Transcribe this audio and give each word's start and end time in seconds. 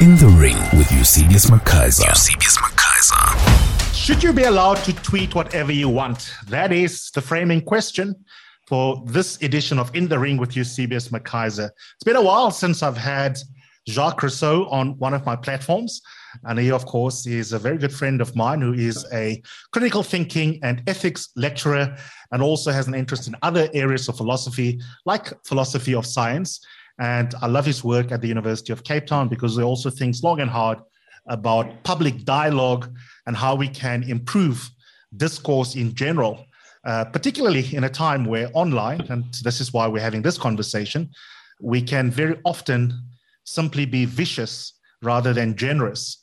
In 0.00 0.14
the 0.14 0.28
Ring 0.28 0.56
with 0.78 0.92
Eusebius 0.92 1.50
McKaiser. 1.50 2.06
Eusebius 2.06 2.56
McKaiser. 2.56 3.92
Should 3.92 4.22
you 4.22 4.32
be 4.32 4.44
allowed 4.44 4.76
to 4.84 4.92
tweet 4.92 5.34
whatever 5.34 5.72
you 5.72 5.88
want? 5.88 6.32
That 6.46 6.72
is 6.72 7.10
the 7.10 7.20
framing 7.20 7.60
question 7.60 8.14
for 8.68 9.02
this 9.06 9.42
edition 9.42 9.76
of 9.76 9.92
In 9.96 10.06
the 10.06 10.16
Ring 10.16 10.36
with 10.36 10.54
Eusebius 10.54 11.08
McKaiser. 11.08 11.70
It's 11.96 12.04
been 12.04 12.14
a 12.14 12.22
while 12.22 12.52
since 12.52 12.80
I've 12.84 12.96
had 12.96 13.40
Jacques 13.88 14.22
Rousseau 14.22 14.66
on 14.66 14.96
one 14.98 15.14
of 15.14 15.26
my 15.26 15.34
platforms. 15.34 16.00
And 16.44 16.60
he, 16.60 16.70
of 16.70 16.86
course, 16.86 17.26
is 17.26 17.52
a 17.52 17.58
very 17.58 17.76
good 17.76 17.92
friend 17.92 18.20
of 18.20 18.36
mine 18.36 18.60
who 18.60 18.74
is 18.74 19.04
a 19.12 19.42
critical 19.72 20.04
thinking 20.04 20.60
and 20.62 20.80
ethics 20.86 21.30
lecturer 21.34 21.96
and 22.30 22.40
also 22.40 22.70
has 22.70 22.86
an 22.86 22.94
interest 22.94 23.26
in 23.26 23.34
other 23.42 23.68
areas 23.74 24.08
of 24.08 24.16
philosophy, 24.16 24.80
like 25.06 25.32
philosophy 25.44 25.96
of 25.96 26.06
science. 26.06 26.60
And 26.98 27.34
I 27.40 27.46
love 27.46 27.64
his 27.64 27.84
work 27.84 28.10
at 28.10 28.20
the 28.20 28.28
University 28.28 28.72
of 28.72 28.82
Cape 28.82 29.06
Town 29.06 29.28
because 29.28 29.56
he 29.56 29.62
also 29.62 29.90
thinks 29.90 30.22
long 30.22 30.40
and 30.40 30.50
hard 30.50 30.78
about 31.28 31.82
public 31.84 32.24
dialogue 32.24 32.90
and 33.26 33.36
how 33.36 33.54
we 33.54 33.68
can 33.68 34.02
improve 34.02 34.68
discourse 35.16 35.74
in 35.76 35.94
general, 35.94 36.44
uh, 36.84 37.04
particularly 37.04 37.74
in 37.74 37.84
a 37.84 37.88
time 37.88 38.24
where 38.24 38.50
online, 38.54 39.00
and 39.10 39.24
this 39.42 39.60
is 39.60 39.72
why 39.72 39.86
we're 39.86 40.02
having 40.02 40.22
this 40.22 40.38
conversation, 40.38 41.08
we 41.60 41.82
can 41.82 42.10
very 42.10 42.38
often 42.44 42.92
simply 43.44 43.86
be 43.86 44.04
vicious 44.04 44.74
rather 45.02 45.32
than 45.32 45.56
generous 45.56 46.22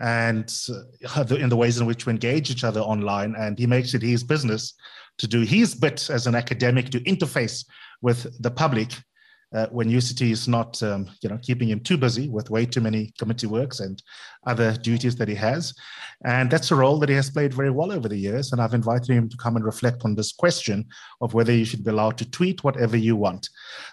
and 0.00 0.54
uh, 0.70 1.24
in 1.34 1.48
the 1.48 1.56
ways 1.56 1.78
in 1.78 1.86
which 1.86 2.06
we 2.06 2.10
engage 2.10 2.50
each 2.50 2.64
other 2.64 2.80
online. 2.80 3.34
And 3.36 3.58
he 3.58 3.66
makes 3.66 3.94
it 3.94 4.02
his 4.02 4.24
business 4.24 4.74
to 5.18 5.26
do 5.26 5.42
his 5.42 5.74
bit 5.74 6.08
as 6.08 6.26
an 6.26 6.34
academic 6.34 6.90
to 6.90 7.00
interface 7.00 7.64
with 8.00 8.26
the 8.42 8.50
public 8.50 8.92
uh, 9.54 9.66
when 9.70 9.88
UCT 9.88 10.30
is 10.30 10.48
not, 10.48 10.82
um, 10.82 11.08
you 11.22 11.28
know, 11.28 11.38
keeping 11.42 11.68
him 11.68 11.80
too 11.80 11.96
busy 11.96 12.28
with 12.28 12.50
way 12.50 12.64
too 12.64 12.80
many 12.80 13.12
committee 13.18 13.46
works 13.46 13.80
and 13.80 14.02
other 14.46 14.72
duties 14.76 15.16
that 15.16 15.28
he 15.28 15.34
has. 15.34 15.74
And 16.24 16.50
that's 16.50 16.70
a 16.70 16.74
role 16.74 16.98
that 17.00 17.08
he 17.08 17.14
has 17.14 17.30
played 17.30 17.52
very 17.52 17.70
well 17.70 17.92
over 17.92 18.08
the 18.08 18.16
years. 18.16 18.52
And 18.52 18.60
I've 18.60 18.74
invited 18.74 19.10
him 19.10 19.28
to 19.28 19.36
come 19.36 19.56
and 19.56 19.64
reflect 19.64 20.02
on 20.04 20.14
this 20.14 20.32
question 20.32 20.86
of 21.20 21.34
whether 21.34 21.52
you 21.52 21.64
should 21.64 21.84
be 21.84 21.90
allowed 21.90 22.18
to 22.18 22.30
tweet 22.30 22.64
whatever 22.64 22.96
you 22.96 23.16
want. 23.16 23.48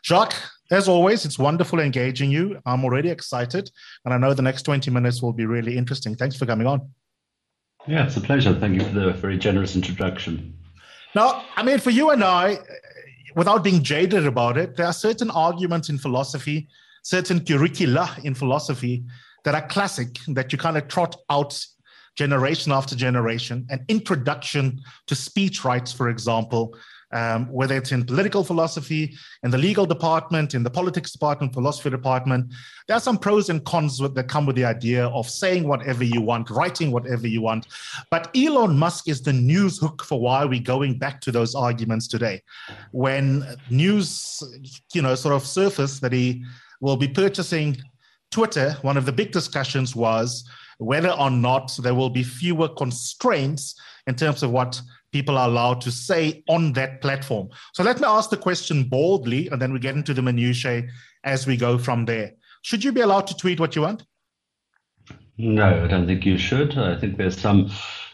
Jacques, 0.05 0.35
as 0.71 0.87
always, 0.87 1.25
it's 1.25 1.39
wonderful 1.39 1.79
engaging 1.79 2.31
you. 2.31 2.59
I'm 2.65 2.85
already 2.85 3.09
excited, 3.09 3.71
and 4.05 4.13
I 4.13 4.17
know 4.17 4.33
the 4.35 4.43
next 4.43 4.63
20 4.63 4.91
minutes 4.91 5.21
will 5.21 5.33
be 5.33 5.47
really 5.47 5.75
interesting. 5.75 6.15
Thanks 6.15 6.35
for 6.35 6.45
coming 6.45 6.67
on. 6.67 6.89
Yeah, 7.87 8.05
it's 8.05 8.17
a 8.17 8.21
pleasure. 8.21 8.53
Thank 8.53 8.75
you 8.75 8.87
for 8.87 8.93
the 8.93 9.13
very 9.13 9.37
generous 9.37 9.75
introduction. 9.75 10.53
Now, 11.15 11.43
I 11.55 11.63
mean, 11.63 11.79
for 11.79 11.89
you 11.89 12.11
and 12.11 12.23
I, 12.23 12.59
without 13.35 13.63
being 13.63 13.83
jaded 13.83 14.25
about 14.25 14.57
it, 14.57 14.75
there 14.75 14.85
are 14.85 14.93
certain 14.93 15.29
arguments 15.31 15.89
in 15.89 15.97
philosophy, 15.97 16.67
certain 17.03 17.43
curricula 17.43 18.15
in 18.23 18.33
philosophy 18.33 19.03
that 19.43 19.55
are 19.55 19.67
classic 19.67 20.19
that 20.27 20.51
you 20.51 20.57
kind 20.57 20.77
of 20.77 20.87
trot 20.87 21.15
out 21.29 21.65
generation 22.15 22.71
after 22.71 22.95
generation. 22.95 23.65
An 23.69 23.85
introduction 23.87 24.81
to 25.07 25.15
speech 25.15 25.63
rights, 25.63 25.93
for 25.93 26.09
example, 26.09 26.75
um, 27.11 27.47
whether 27.51 27.75
it's 27.75 27.91
in 27.91 28.05
political 28.05 28.43
philosophy, 28.43 29.15
in 29.43 29.51
the 29.51 29.57
legal 29.57 29.85
department, 29.85 30.53
in 30.53 30.63
the 30.63 30.69
politics 30.69 31.11
department, 31.11 31.53
philosophy 31.53 31.89
department. 31.89 32.51
There 32.87 32.97
are 32.97 33.01
some 33.01 33.17
pros 33.17 33.49
and 33.49 33.63
cons 33.65 33.97
that 33.99 34.27
come 34.27 34.45
with 34.45 34.55
the 34.55 34.65
idea 34.65 35.07
of 35.07 35.29
saying 35.29 35.67
whatever 35.67 36.03
you 36.03 36.21
want, 36.21 36.49
writing 36.49 36.91
whatever 36.91 37.27
you 37.27 37.41
want. 37.41 37.67
But 38.09 38.29
Elon 38.35 38.77
Musk 38.77 39.07
is 39.07 39.21
the 39.21 39.33
news 39.33 39.79
hook 39.79 40.03
for 40.03 40.19
why 40.19 40.45
we're 40.45 40.61
going 40.61 40.97
back 40.97 41.21
to 41.21 41.31
those 41.31 41.55
arguments 41.55 42.07
today. 42.07 42.41
When 42.91 43.43
news, 43.69 44.43
you 44.93 45.01
know, 45.01 45.15
sort 45.15 45.35
of 45.35 45.45
surfaced 45.45 46.01
that 46.01 46.13
he 46.13 46.43
will 46.81 46.97
be 46.97 47.07
purchasing 47.07 47.77
Twitter, 48.31 48.77
one 48.83 48.97
of 48.97 49.05
the 49.05 49.11
big 49.11 49.31
discussions 49.31 49.95
was 49.95 50.47
whether 50.77 51.11
or 51.11 51.29
not 51.29 51.75
there 51.81 51.95
will 51.95 52.09
be 52.09 52.23
fewer 52.23 52.69
constraints 52.69 53.75
in 54.07 54.15
terms 54.15 54.43
of 54.43 54.51
what 54.51 54.81
people 55.11 55.37
are 55.37 55.47
allowed 55.47 55.81
to 55.81 55.91
say 55.91 56.43
on 56.47 56.73
that 56.73 57.01
platform. 57.01 57.49
So 57.73 57.83
let 57.83 57.99
me 57.99 58.05
ask 58.05 58.29
the 58.29 58.37
question 58.37 58.83
boldly, 58.83 59.47
and 59.49 59.61
then 59.61 59.73
we 59.73 59.79
get 59.79 59.95
into 59.95 60.13
the 60.13 60.21
minutiae 60.21 60.87
as 61.23 61.47
we 61.47 61.57
go 61.57 61.77
from 61.77 62.05
there. 62.05 62.33
Should 62.61 62.83
you 62.83 62.91
be 62.91 63.01
allowed 63.01 63.27
to 63.27 63.35
tweet 63.35 63.59
what 63.59 63.75
you 63.75 63.83
want? 63.83 64.03
No, 65.37 65.83
I 65.83 65.87
don't 65.87 66.05
think 66.05 66.25
you 66.25 66.37
should. 66.37 66.77
I 66.77 66.97
think 66.97 67.17
there's 67.17 67.39
some 67.39 67.71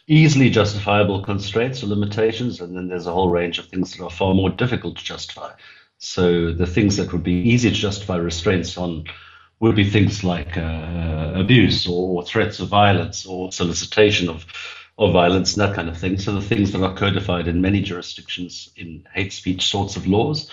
easily 0.08 0.50
justifiable 0.50 1.24
constraints 1.24 1.84
or 1.84 1.88
limitations, 1.88 2.62
and 2.62 2.76
then 2.76 2.88
there's 2.88 3.08
a 3.08 3.12
whole 3.12 3.30
range 3.30 3.58
of 3.58 3.66
things 3.66 3.96
that 3.96 4.04
are 4.04 4.12
far 4.12 4.34
more 4.34 4.50
difficult 4.50 4.98
to 4.98 5.04
justify. 5.04 5.52
So 5.98 6.54
the 6.54 6.68
things 6.68 6.98
that 6.98 7.12
would 7.12 7.24
be 7.24 7.34
easy 7.34 7.70
to 7.70 7.76
justify 7.76 8.18
restraints 8.18 8.78
on 8.78 9.06
would 9.60 9.76
be 9.76 9.90
things 9.90 10.24
like 10.24 10.58
uh, 10.58 11.32
abuse 11.34 11.88
or 11.88 12.24
threats 12.24 12.60
of 12.60 12.68
violence 12.68 13.26
or 13.26 13.52
solicitation 13.52 14.30
of 14.30 14.46
or 14.98 15.12
violence 15.12 15.56
and 15.56 15.68
that 15.68 15.76
kind 15.76 15.90
of 15.90 15.98
thing. 15.98 16.18
So 16.18 16.34
the 16.34 16.42
things 16.42 16.72
that 16.72 16.84
are 16.84 16.96
codified 16.96 17.48
in 17.48 17.62
many 17.62 17.82
jurisdictions 17.82 18.70
in 18.76 19.06
hate 19.14 19.34
speech 19.34 19.68
sorts 19.68 19.96
of 19.96 20.08
laws. 20.08 20.52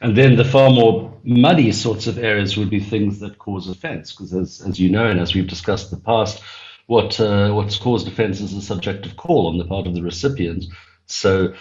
And 0.00 0.16
then 0.16 0.36
the 0.36 0.44
far 0.44 0.70
more 0.70 1.16
muddy 1.22 1.70
sorts 1.72 2.06
of 2.06 2.18
areas 2.18 2.56
would 2.56 2.70
be 2.70 2.80
things 2.80 3.20
that 3.20 3.38
cause 3.38 3.68
offense, 3.68 4.12
because 4.12 4.34
as, 4.34 4.60
as 4.60 4.80
you 4.80 4.90
know, 4.90 5.06
and 5.06 5.20
as 5.20 5.34
we've 5.34 5.46
discussed 5.46 5.92
in 5.92 5.98
the 5.98 6.04
past, 6.04 6.42
what 6.86 7.18
uh, 7.20 7.52
what's 7.52 7.78
caused 7.78 8.08
offense 8.08 8.40
is 8.40 8.52
a 8.52 8.60
subjective 8.60 9.16
call 9.16 9.46
on 9.46 9.56
the 9.58 9.64
part 9.64 9.86
of 9.86 9.94
the 9.94 10.02
recipient. 10.02 10.66
So 11.06 11.54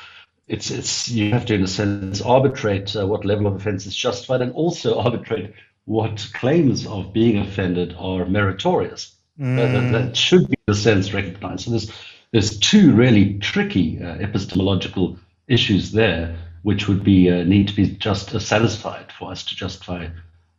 it's 0.48 0.72
it's 0.72 1.08
you 1.10 1.32
have 1.32 1.46
to, 1.46 1.54
in 1.54 1.64
a 1.64 1.68
sense, 1.68 2.22
arbitrate 2.22 2.96
uh, 2.96 3.08
what 3.08 3.24
level 3.24 3.48
of 3.48 3.56
offense 3.56 3.86
is 3.86 3.96
justified, 3.96 4.42
and 4.42 4.52
also 4.54 5.00
arbitrate 5.00 5.54
what 5.86 6.28
claims 6.34 6.86
of 6.88 7.14
being 7.14 7.38
offended 7.38 7.96
are 7.98 8.26
meritorious. 8.26 9.16
Mm. 9.40 9.58
That, 9.58 9.98
that, 9.98 10.18
should 10.18 10.48
be, 10.48 10.56
in 10.68 10.74
a 10.74 10.76
sense, 10.76 11.14
recognized. 11.14 11.66
So 11.66 11.72
there's 11.72 11.92
there's 12.34 12.60
two 12.60 12.92
really 12.94 13.36
tricky 13.36 14.04
uh, 14.04 14.16
epistemological 14.16 15.18
issues 15.48 15.92
there, 15.92 16.36
which 16.64 16.88
would 16.88 17.04
be 17.04 17.30
uh, 17.30 17.44
need 17.44 17.68
to 17.68 17.76
be 17.76 17.88
just 17.88 18.34
uh, 18.36 18.40
satisfied 18.40 19.12
for 19.18 19.32
us 19.32 19.46
to 19.46 19.56
justify 19.56 20.08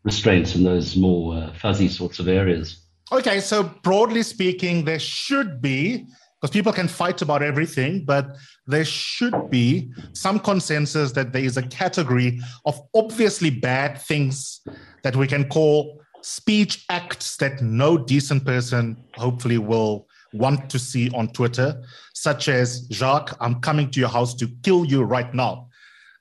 restraints 0.05 0.55
in 0.55 0.63
those 0.63 0.97
more 0.97 1.35
uh, 1.35 1.53
fuzzy 1.55 1.89
sorts 1.89 2.21
of 2.21 2.29
areas. 2.29 2.79
Okay, 3.13 3.41
so 3.41 3.65
broadly 3.83 4.23
speaking, 4.23 4.85
there 4.85 5.01
should 5.01 5.61
be 5.61 6.07
because 6.41 6.53
people 6.53 6.73
can 6.73 6.89
fight 6.89 7.23
about 7.23 7.43
everything, 7.43 8.05
but 8.05 8.37
there 8.67 8.85
should 8.85 9.51
be 9.51 9.91
some 10.13 10.39
consensus 10.39 11.11
that 11.13 11.33
there 11.33 11.43
is 11.43 11.57
a 11.57 11.63
category 11.63 12.39
of 12.67 12.81
obviously 12.95 13.51
bad 13.51 14.01
things 14.01 14.61
that 15.03 15.17
we 15.17 15.27
can 15.27 15.49
call 15.49 16.01
speech 16.21 16.85
acts 16.89 17.37
that 17.39 17.63
no 17.63 17.97
decent 17.97 18.45
person 18.45 18.97
hopefully 19.17 19.59
will 19.59 20.07
want 20.35 20.69
to 20.71 20.79
see 20.79 21.11
on 21.11 21.29
Twitter, 21.29 21.83
such 22.15 22.49
as 22.49 22.87
Jacques, 22.91 23.37
I'm 23.41 23.61
coming 23.61 23.91
to 23.91 24.01
your 24.01 24.09
house 24.09 24.35
to 24.35 24.49
kill 24.63 24.85
you 24.85 25.03
right 25.03 25.33
now. 25.33 25.69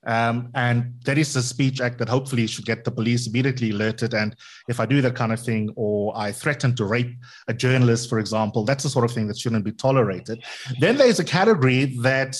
Um, 0.05 0.49
and 0.53 0.93
that 1.05 1.17
is 1.17 1.35
a 1.35 1.41
speech 1.41 1.79
act 1.79 1.97
that 1.99 2.09
hopefully 2.09 2.45
should 2.45 2.65
get 2.65 2.83
the 2.83 2.91
police 2.91 3.27
immediately 3.27 3.71
alerted. 3.71 4.13
And 4.13 4.35
if 4.67 4.79
I 4.79 4.85
do 4.85 5.01
that 5.01 5.15
kind 5.15 5.31
of 5.31 5.39
thing, 5.39 5.71
or 5.75 6.13
I 6.15 6.31
threaten 6.31 6.75
to 6.75 6.85
rape 6.85 7.15
a 7.47 7.53
journalist, 7.53 8.09
for 8.09 8.19
example, 8.19 8.65
that's 8.65 8.83
the 8.83 8.89
sort 8.89 9.05
of 9.05 9.11
thing 9.11 9.27
that 9.27 9.37
shouldn't 9.37 9.63
be 9.63 9.71
tolerated. 9.71 10.43
Then 10.79 10.97
there's 10.97 11.19
a 11.19 11.23
category 11.23 11.85
that 12.01 12.37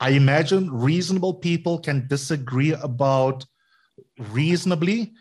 I 0.00 0.10
imagine 0.10 0.72
reasonable 0.72 1.34
people 1.34 1.78
can 1.78 2.08
disagree 2.08 2.72
about 2.72 3.44
reasonably. 4.18 5.12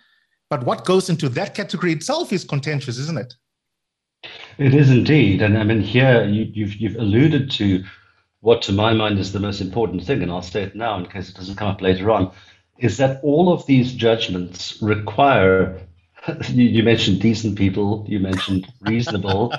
But 0.50 0.64
what 0.64 0.86
goes 0.86 1.10
into 1.10 1.28
that 1.30 1.54
category 1.54 1.92
itself 1.92 2.32
is 2.32 2.44
contentious, 2.46 2.98
isn't 2.98 3.20
it? 3.20 3.34
It 4.60 4.74
is 4.74 4.92
indeed, 4.92 5.42
and 5.42 5.58
I 5.58 5.64
mean 5.64 5.80
here 5.80 6.26
you, 6.26 6.44
have 6.44 6.54
you've, 6.54 6.76
you've 6.76 6.96
alluded 6.98 7.50
to 7.52 7.86
what, 8.42 8.62
to 8.64 8.74
my 8.74 8.92
mind, 8.92 9.18
is 9.18 9.32
the 9.32 9.40
most 9.40 9.62
important 9.62 10.04
thing, 10.04 10.22
and 10.22 10.30
I'll 10.30 10.42
say 10.42 10.64
it 10.64 10.76
now 10.76 10.98
in 10.98 11.06
case 11.06 11.30
it 11.30 11.36
doesn't 11.36 11.56
come 11.56 11.70
up 11.70 11.82
later 11.82 12.12
on, 12.12 12.34
is 12.78 12.98
that 12.98 13.22
all 13.24 13.54
of 13.54 13.66
these 13.66 13.94
judgments 13.94 14.82
require. 14.82 15.82
You, 16.50 16.66
you 16.66 16.84
mentioned 16.84 17.22
decent 17.22 17.58
people, 17.58 18.06
you 18.06 18.20
mentioned 18.20 18.68
reasonable, 18.82 19.54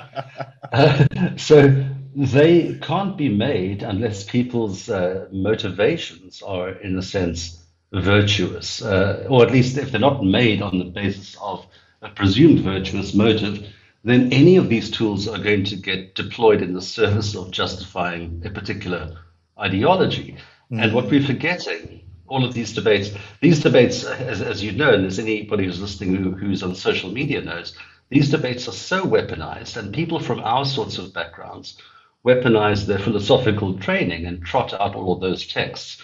uh, 0.71 1.05
so 1.35 1.83
they 2.15 2.75
can't 2.83 3.17
be 3.17 3.29
made 3.29 3.81
unless 3.81 4.23
people's 4.23 4.87
uh, 4.87 5.27
motivations 5.31 6.43
are, 6.43 6.69
in 6.69 6.95
a 6.99 7.01
sense, 7.01 7.65
virtuous, 7.91 8.83
uh, 8.83 9.25
or 9.27 9.43
at 9.43 9.51
least 9.51 9.79
if 9.79 9.89
they're 9.89 9.99
not 9.99 10.23
made 10.23 10.61
on 10.61 10.77
the 10.77 10.85
basis 10.85 11.35
of 11.41 11.65
a 12.03 12.09
presumed 12.09 12.59
virtuous 12.59 13.15
motive 13.15 13.67
then 14.03 14.33
any 14.33 14.57
of 14.57 14.69
these 14.69 14.89
tools 14.89 15.27
are 15.27 15.37
going 15.37 15.63
to 15.65 15.75
get 15.75 16.15
deployed 16.15 16.61
in 16.61 16.73
the 16.73 16.81
service 16.81 17.35
of 17.35 17.51
justifying 17.51 18.41
a 18.45 18.49
particular 18.49 19.17
ideology. 19.59 20.37
Mm-hmm. 20.71 20.79
And 20.79 20.93
what 20.93 21.09
we're 21.09 21.23
forgetting, 21.23 22.01
all 22.27 22.43
of 22.43 22.53
these 22.53 22.73
debates, 22.73 23.11
these 23.41 23.61
debates, 23.61 24.03
as, 24.03 24.41
as 24.41 24.63
you 24.63 24.71
know, 24.71 24.93
and 24.93 25.05
as 25.05 25.19
anybody 25.19 25.65
who's 25.65 25.81
listening 25.81 26.15
who, 26.15 26.31
who's 26.31 26.63
on 26.63 26.73
social 26.73 27.11
media 27.11 27.41
knows, 27.41 27.75
these 28.09 28.31
debates 28.31 28.67
are 28.67 28.73
so 28.73 29.05
weaponized, 29.05 29.77
and 29.77 29.93
people 29.93 30.19
from 30.19 30.39
our 30.39 30.65
sorts 30.65 30.97
of 30.97 31.13
backgrounds 31.13 31.77
weaponize 32.25 32.85
their 32.85 32.99
philosophical 32.99 33.77
training 33.79 34.25
and 34.25 34.43
trot 34.43 34.73
out 34.73 34.95
all 34.95 35.13
of 35.13 35.21
those 35.21 35.47
texts 35.47 36.01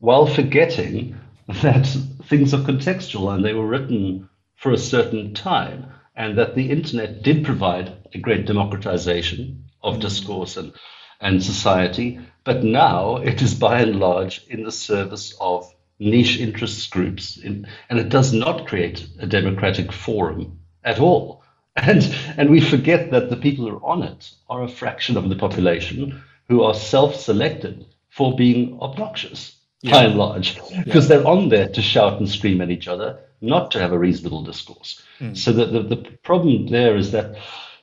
while 0.00 0.26
forgetting 0.26 1.18
that 1.62 1.86
things 2.24 2.54
are 2.54 2.58
contextual 2.58 3.34
and 3.34 3.44
they 3.44 3.54
were 3.54 3.66
written 3.66 4.28
for 4.56 4.72
a 4.72 4.78
certain 4.78 5.34
time 5.34 5.86
and 6.18 6.36
that 6.36 6.56
the 6.56 6.70
internet 6.70 7.22
did 7.22 7.44
provide 7.44 7.92
a 8.12 8.18
great 8.18 8.44
democratization 8.44 9.64
of 9.82 9.96
mm. 9.96 10.00
discourse 10.00 10.56
and, 10.56 10.72
and 11.20 11.42
society, 11.42 12.18
but 12.42 12.64
now 12.64 13.16
it 13.16 13.40
is 13.40 13.54
by 13.54 13.80
and 13.80 14.00
large 14.00 14.44
in 14.48 14.64
the 14.64 14.72
service 14.72 15.34
of 15.40 15.72
niche 16.00 16.40
interest 16.40 16.90
groups, 16.90 17.36
in, 17.36 17.66
and 17.88 18.00
it 18.00 18.08
does 18.08 18.32
not 18.32 18.66
create 18.66 19.06
a 19.20 19.26
democratic 19.26 19.92
forum 19.92 20.58
at 20.84 21.00
all. 21.00 21.42
And, 21.80 22.02
and 22.36 22.50
we 22.50 22.60
forget 22.60 23.12
that 23.12 23.30
the 23.30 23.36
people 23.36 23.68
who 23.68 23.76
are 23.76 23.86
on 23.86 24.02
it 24.02 24.32
are 24.50 24.64
a 24.64 24.68
fraction 24.68 25.16
of 25.16 25.28
the 25.28 25.36
population 25.36 26.20
who 26.48 26.64
are 26.64 26.74
self 26.74 27.14
selected 27.14 27.86
for 28.08 28.34
being 28.34 28.80
obnoxious 28.80 29.56
yeah. 29.82 29.92
by 29.92 30.04
and 30.06 30.16
large, 30.16 30.56
because 30.84 31.08
yeah. 31.08 31.18
they're 31.18 31.28
on 31.28 31.50
there 31.50 31.68
to 31.68 31.80
shout 31.80 32.18
and 32.18 32.28
scream 32.28 32.60
at 32.60 32.72
each 32.72 32.88
other, 32.88 33.20
not 33.40 33.70
to 33.72 33.78
have 33.78 33.92
a 33.92 33.98
reasonable 33.98 34.42
discourse. 34.42 35.02
Mm. 35.20 35.36
So 35.36 35.52
that 35.52 35.72
the, 35.72 35.82
the 35.82 35.96
problem 36.22 36.66
there 36.68 36.96
is 36.96 37.12
that 37.12 37.36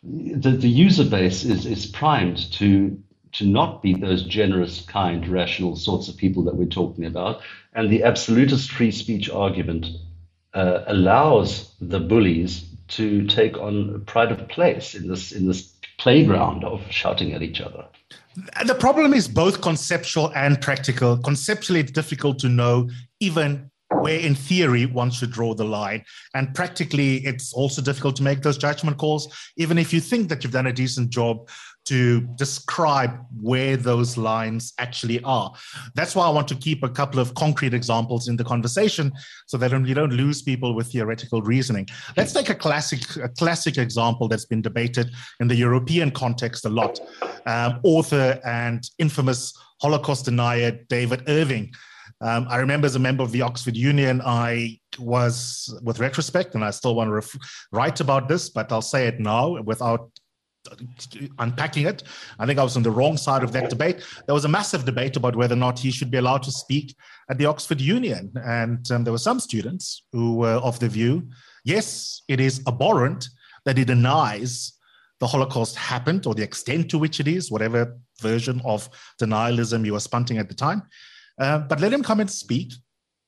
the, 0.03 0.51
the 0.51 0.69
user 0.69 1.05
base 1.05 1.43
is, 1.43 1.65
is 1.65 1.85
primed 1.85 2.51
to 2.53 2.97
to 3.33 3.45
not 3.45 3.81
be 3.81 3.93
those 3.93 4.23
generous, 4.23 4.85
kind, 4.85 5.27
rational 5.27 5.75
sorts 5.75 6.07
of 6.07 6.15
people 6.15 6.41
that 6.43 6.55
we're 6.55 6.65
talking 6.65 7.05
about. 7.05 7.41
And 7.73 7.89
the 7.89 8.01
absolutist 8.01 8.71
free 8.71 8.91
speech 8.91 9.29
argument 9.29 9.87
uh, 10.53 10.85
allows 10.87 11.75
the 11.81 11.99
bullies 11.99 12.63
to 12.87 13.27
take 13.27 13.57
on 13.57 14.03
pride 14.05 14.31
of 14.31 14.47
place 14.47 14.95
in 14.95 15.09
this 15.09 15.33
in 15.33 15.47
this 15.47 15.73
playground 15.97 16.63
of 16.63 16.81
shouting 16.89 17.33
at 17.33 17.41
each 17.41 17.59
other. 17.59 17.85
The 18.65 18.75
problem 18.75 19.13
is 19.13 19.27
both 19.27 19.61
conceptual 19.61 20.31
and 20.35 20.61
practical. 20.61 21.17
Conceptually, 21.17 21.79
it's 21.79 21.91
difficult 21.91 22.39
to 22.39 22.49
know 22.49 22.89
even 23.19 23.69
where 24.05 24.19
in 24.19 24.35
theory 24.35 24.85
one 24.85 25.09
should 25.09 25.31
draw 25.31 25.55
the 25.55 25.63
line. 25.63 26.03
And 26.35 26.53
practically, 26.53 27.25
it's 27.25 27.51
also 27.53 27.81
difficult 27.81 28.15
to 28.17 28.23
make 28.23 28.43
those 28.43 28.55
judgment 28.55 28.99
calls, 28.99 29.35
even 29.57 29.79
if 29.79 29.91
you 29.91 29.99
think 29.99 30.29
that 30.29 30.43
you've 30.43 30.53
done 30.53 30.67
a 30.67 30.73
decent 30.73 31.09
job 31.09 31.49
to 31.85 32.21
describe 32.35 33.13
where 33.41 33.75
those 33.75 34.15
lines 34.15 34.73
actually 34.77 35.23
are. 35.23 35.51
That's 35.95 36.15
why 36.15 36.27
I 36.27 36.29
want 36.29 36.47
to 36.49 36.55
keep 36.55 36.83
a 36.83 36.89
couple 36.89 37.19
of 37.19 37.33
concrete 37.33 37.73
examples 37.73 38.27
in 38.27 38.35
the 38.37 38.43
conversation 38.43 39.11
so 39.47 39.57
that 39.57 39.71
you 39.71 39.95
don't 39.95 40.13
lose 40.13 40.43
people 40.43 40.75
with 40.75 40.91
theoretical 40.91 41.41
reasoning. 41.41 41.87
Let's 42.15 42.31
take 42.31 42.49
a 42.49 42.55
classic, 42.55 43.01
a 43.15 43.29
classic 43.29 43.79
example 43.79 44.27
that's 44.27 44.45
been 44.45 44.61
debated 44.61 45.09
in 45.39 45.47
the 45.47 45.55
European 45.55 46.11
context 46.11 46.65
a 46.65 46.69
lot. 46.69 46.99
Um, 47.47 47.79
author 47.81 48.39
and 48.45 48.87
infamous 48.99 49.51
Holocaust 49.81 50.25
denier 50.25 50.79
David 50.89 51.23
Irving 51.27 51.73
um, 52.25 52.47
I 52.49 52.57
remember 52.57 52.85
as 52.85 52.95
a 52.95 52.99
member 52.99 53.23
of 53.23 53.31
the 53.31 53.41
Oxford 53.41 53.77
Union, 53.77 54.21
I 54.25 54.79
was, 54.97 55.77
with 55.83 55.99
retrospect, 55.99 56.55
and 56.55 56.63
I 56.63 56.71
still 56.71 56.95
want 56.95 57.09
to 57.09 57.13
ref- 57.13 57.67
write 57.71 57.99
about 57.99 58.27
this, 58.27 58.49
but 58.49 58.71
I'll 58.71 58.81
say 58.81 59.07
it 59.07 59.19
now 59.19 59.61
without 59.61 60.09
unpacking 61.37 61.85
it. 61.85 62.03
I 62.39 62.45
think 62.45 62.57
I 62.57 62.63
was 62.63 62.75
on 62.75 62.83
the 62.83 62.89
wrong 62.89 63.17
side 63.17 63.43
of 63.43 63.51
that 63.51 63.69
debate. 63.69 64.03
There 64.25 64.33
was 64.33 64.45
a 64.45 64.49
massive 64.49 64.83
debate 64.83 65.15
about 65.15 65.35
whether 65.35 65.53
or 65.53 65.57
not 65.57 65.77
he 65.77 65.91
should 65.91 66.09
be 66.09 66.17
allowed 66.17 66.41
to 66.43 66.51
speak 66.51 66.95
at 67.29 67.37
the 67.37 67.45
Oxford 67.45 67.79
Union. 67.79 68.31
And 68.43 68.89
um, 68.91 69.03
there 69.03 69.13
were 69.13 69.19
some 69.19 69.39
students 69.39 70.03
who 70.11 70.37
were 70.37 70.55
of 70.55 70.79
the 70.79 70.89
view 70.89 71.29
yes, 71.65 72.21
it 72.27 72.39
is 72.39 72.61
abhorrent 72.67 73.27
that 73.65 73.77
he 73.77 73.83
denies 73.83 74.73
the 75.19 75.27
Holocaust 75.27 75.75
happened 75.75 76.25
or 76.27 76.35
the 76.35 76.43
extent 76.43 76.89
to 76.91 76.97
which 76.97 77.19
it 77.19 77.27
is, 77.27 77.51
whatever 77.51 77.97
version 78.21 78.61
of 78.63 78.87
denialism 79.21 79.85
you 79.85 79.93
were 79.93 79.99
spunting 79.99 80.39
at 80.39 80.47
the 80.47 80.55
time. 80.55 80.83
Uh, 81.39 81.59
but 81.59 81.81
let 81.81 81.93
him 81.93 82.03
come 82.03 82.19
and 82.19 82.31
speak 82.31 82.73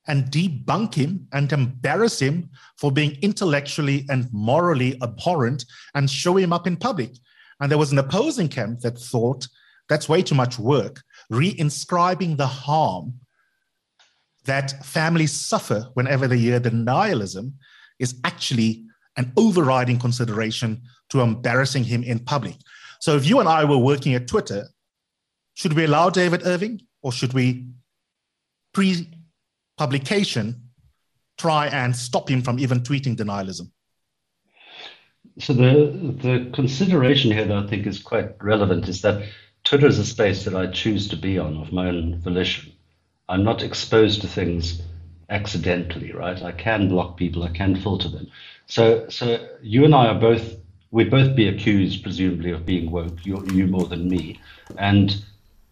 and 0.08 0.26
debunk 0.26 0.94
him 0.94 1.28
and 1.34 1.52
embarrass 1.52 2.20
him 2.20 2.50
for 2.78 2.92
being 2.92 3.18
intellectually 3.22 4.06
and 4.10 4.32
morally 4.32 4.98
abhorrent 5.02 5.66
and 5.96 6.10
show 6.10 6.38
him 6.38 6.54
up 6.54 6.66
in 6.66 6.78
public. 6.78 7.12
And 7.60 7.70
there 7.70 7.78
was 7.78 7.92
an 7.92 8.00
opposing 8.00 8.48
camp 8.48 8.80
that 8.82 8.98
thought 8.98 9.48
that's 9.90 10.10
way 10.10 10.22
too 10.22 10.36
much 10.36 10.58
work, 10.58 11.02
reinscribing 11.32 12.38
the 12.38 12.48
harm 12.48 13.14
that 14.46 14.86
families 14.86 15.34
suffer 15.34 15.90
whenever 15.94 16.28
they 16.28 16.38
hear 16.38 16.60
denialism 16.60 17.54
is 18.00 18.16
actually 18.24 18.86
an 19.18 19.32
overriding 19.36 20.00
consideration 20.00 20.82
to 21.10 21.22
embarrassing 21.22 21.84
him 21.84 22.04
in 22.04 22.20
public. 22.20 22.56
So 23.00 23.16
if 23.16 23.28
you 23.28 23.40
and 23.40 23.50
I 23.50 23.66
were 23.66 23.78
working 23.78 24.14
at 24.16 24.28
Twitter, 24.28 24.68
should 25.56 25.74
we 25.74 25.86
allow 25.86 26.10
David 26.10 26.46
Irving 26.46 26.82
or 27.02 27.12
should 27.12 27.34
we 27.34 27.68
pre 28.78 29.10
publication 29.76 30.62
try 31.40 31.66
and 31.66 31.96
stop 31.96 32.30
him 32.30 32.44
from 32.44 32.60
even 32.60 32.80
tweeting 32.82 33.18
denialism? 33.18 33.72
So 35.40 35.54
the 35.54 35.74
the 36.22 36.52
consideration 36.54 37.32
here 37.32 37.46
that 37.46 37.58
I 37.58 37.66
think 37.66 37.88
is 37.88 37.98
quite 37.98 38.30
relevant 38.40 38.88
is 38.88 39.02
that 39.02 39.24
Twitter 39.64 39.88
is 39.88 39.98
a 39.98 40.06
space 40.06 40.46
that 40.46 40.56
I 40.56 40.68
choose 40.68 41.08
to 41.08 41.16
be 41.16 41.40
on 41.40 41.58
of 41.58 41.72
my 41.72 41.88
own 41.88 42.20
volition. 42.20 42.72
I'm 43.28 43.44
not 43.44 43.64
exposed 43.64 44.22
to 44.22 44.28
things 44.28 44.80
accidentally, 45.30 46.12
right? 46.12 46.40
I 46.44 46.52
can 46.52 46.88
block 46.88 47.18
people, 47.18 47.44
I 47.44 47.50
can 47.50 47.76
filter 47.76 48.10
them. 48.10 48.28
So 48.68 49.10
so 49.10 49.26
you 49.64 49.86
and 49.86 49.96
I 49.96 50.06
are 50.08 50.20
both 50.20 50.56
we'd 50.92 51.10
both 51.10 51.36
be 51.36 51.48
accused, 51.48 52.04
presumably, 52.04 52.52
of 52.52 52.64
being 52.64 52.92
woke, 52.92 53.26
you, 53.26 53.44
you 53.54 53.66
more 53.66 53.88
than 53.88 54.08
me. 54.08 54.40
And 54.78 55.24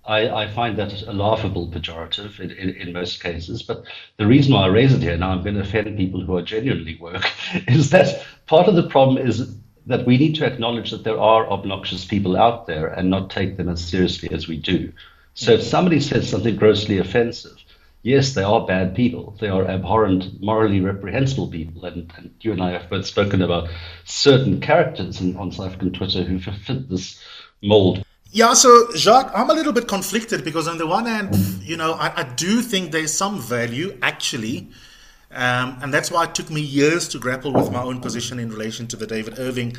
I, 0.07 0.43
I, 0.43 0.47
find 0.47 0.77
that 0.77 1.01
a 1.03 1.13
laughable 1.13 1.67
pejorative 1.67 2.39
in, 2.39 2.51
in, 2.51 2.69
in, 2.75 2.93
most 2.93 3.23
cases. 3.23 3.63
But 3.63 3.83
the 4.17 4.27
reason 4.27 4.53
why 4.53 4.63
I 4.63 4.67
raise 4.67 4.93
it 4.93 5.01
here, 5.01 5.17
now 5.17 5.31
I'm 5.31 5.41
going 5.41 5.55
to 5.55 5.61
offend 5.61 5.97
people 5.97 6.21
who 6.21 6.37
are 6.37 6.43
genuinely 6.43 6.97
woke, 6.99 7.25
is 7.67 7.89
that 7.89 8.23
part 8.45 8.67
of 8.67 8.75
the 8.75 8.87
problem 8.87 9.17
is 9.17 9.55
that 9.87 10.05
we 10.05 10.17
need 10.17 10.35
to 10.35 10.45
acknowledge 10.45 10.91
that 10.91 11.03
there 11.03 11.19
are 11.19 11.49
obnoxious 11.49 12.05
people 12.05 12.37
out 12.37 12.67
there 12.67 12.87
and 12.87 13.09
not 13.09 13.29
take 13.29 13.57
them 13.57 13.69
as 13.69 13.83
seriously 13.83 14.29
as 14.31 14.47
we 14.47 14.57
do. 14.57 14.91
So 15.33 15.53
if 15.53 15.63
somebody 15.63 15.99
says 15.99 16.29
something 16.29 16.55
grossly 16.55 16.97
offensive, 16.97 17.57
yes, 18.03 18.33
they 18.33 18.43
are 18.43 18.65
bad 18.65 18.95
people. 18.95 19.35
They 19.39 19.49
are 19.49 19.67
abhorrent, 19.67 20.41
morally 20.41 20.81
reprehensible 20.81 21.47
people. 21.47 21.85
And, 21.85 22.11
and 22.17 22.33
you 22.41 22.51
and 22.51 22.61
I 22.61 22.71
have 22.71 22.89
both 22.89 23.05
spoken 23.05 23.41
about 23.41 23.69
certain 24.05 24.61
characters 24.61 25.19
in, 25.19 25.35
on 25.35 25.51
South 25.51 25.67
African 25.67 25.91
Twitter 25.91 26.23
who 26.23 26.39
fit 26.39 26.89
this 26.89 27.21
mold 27.61 28.05
yeah, 28.35 28.53
so 28.53 28.91
Jacques, 28.93 29.31
I'm 29.33 29.49
a 29.49 29.53
little 29.53 29.71
bit 29.71 29.87
conflicted 29.87 30.43
because 30.43 30.67
on 30.67 30.77
the 30.77 30.85
one 30.85 31.05
hand, 31.05 31.33
you 31.63 31.77
know, 31.77 31.93
I, 31.93 32.19
I 32.19 32.23
do 32.23 32.61
think 32.61 32.91
there's 32.91 33.13
some 33.13 33.39
value 33.39 33.97
actually, 34.01 34.67
um, 35.31 35.77
and 35.81 35.93
that's 35.93 36.11
why 36.11 36.25
it 36.25 36.35
took 36.35 36.49
me 36.49 36.59
years 36.59 37.07
to 37.09 37.17
grapple 37.17 37.53
with 37.53 37.71
my 37.71 37.81
own 37.81 38.01
position 38.01 38.37
in 38.37 38.49
relation 38.49 38.87
to 38.87 38.97
the 38.97 39.07
David 39.07 39.39
Irving 39.39 39.77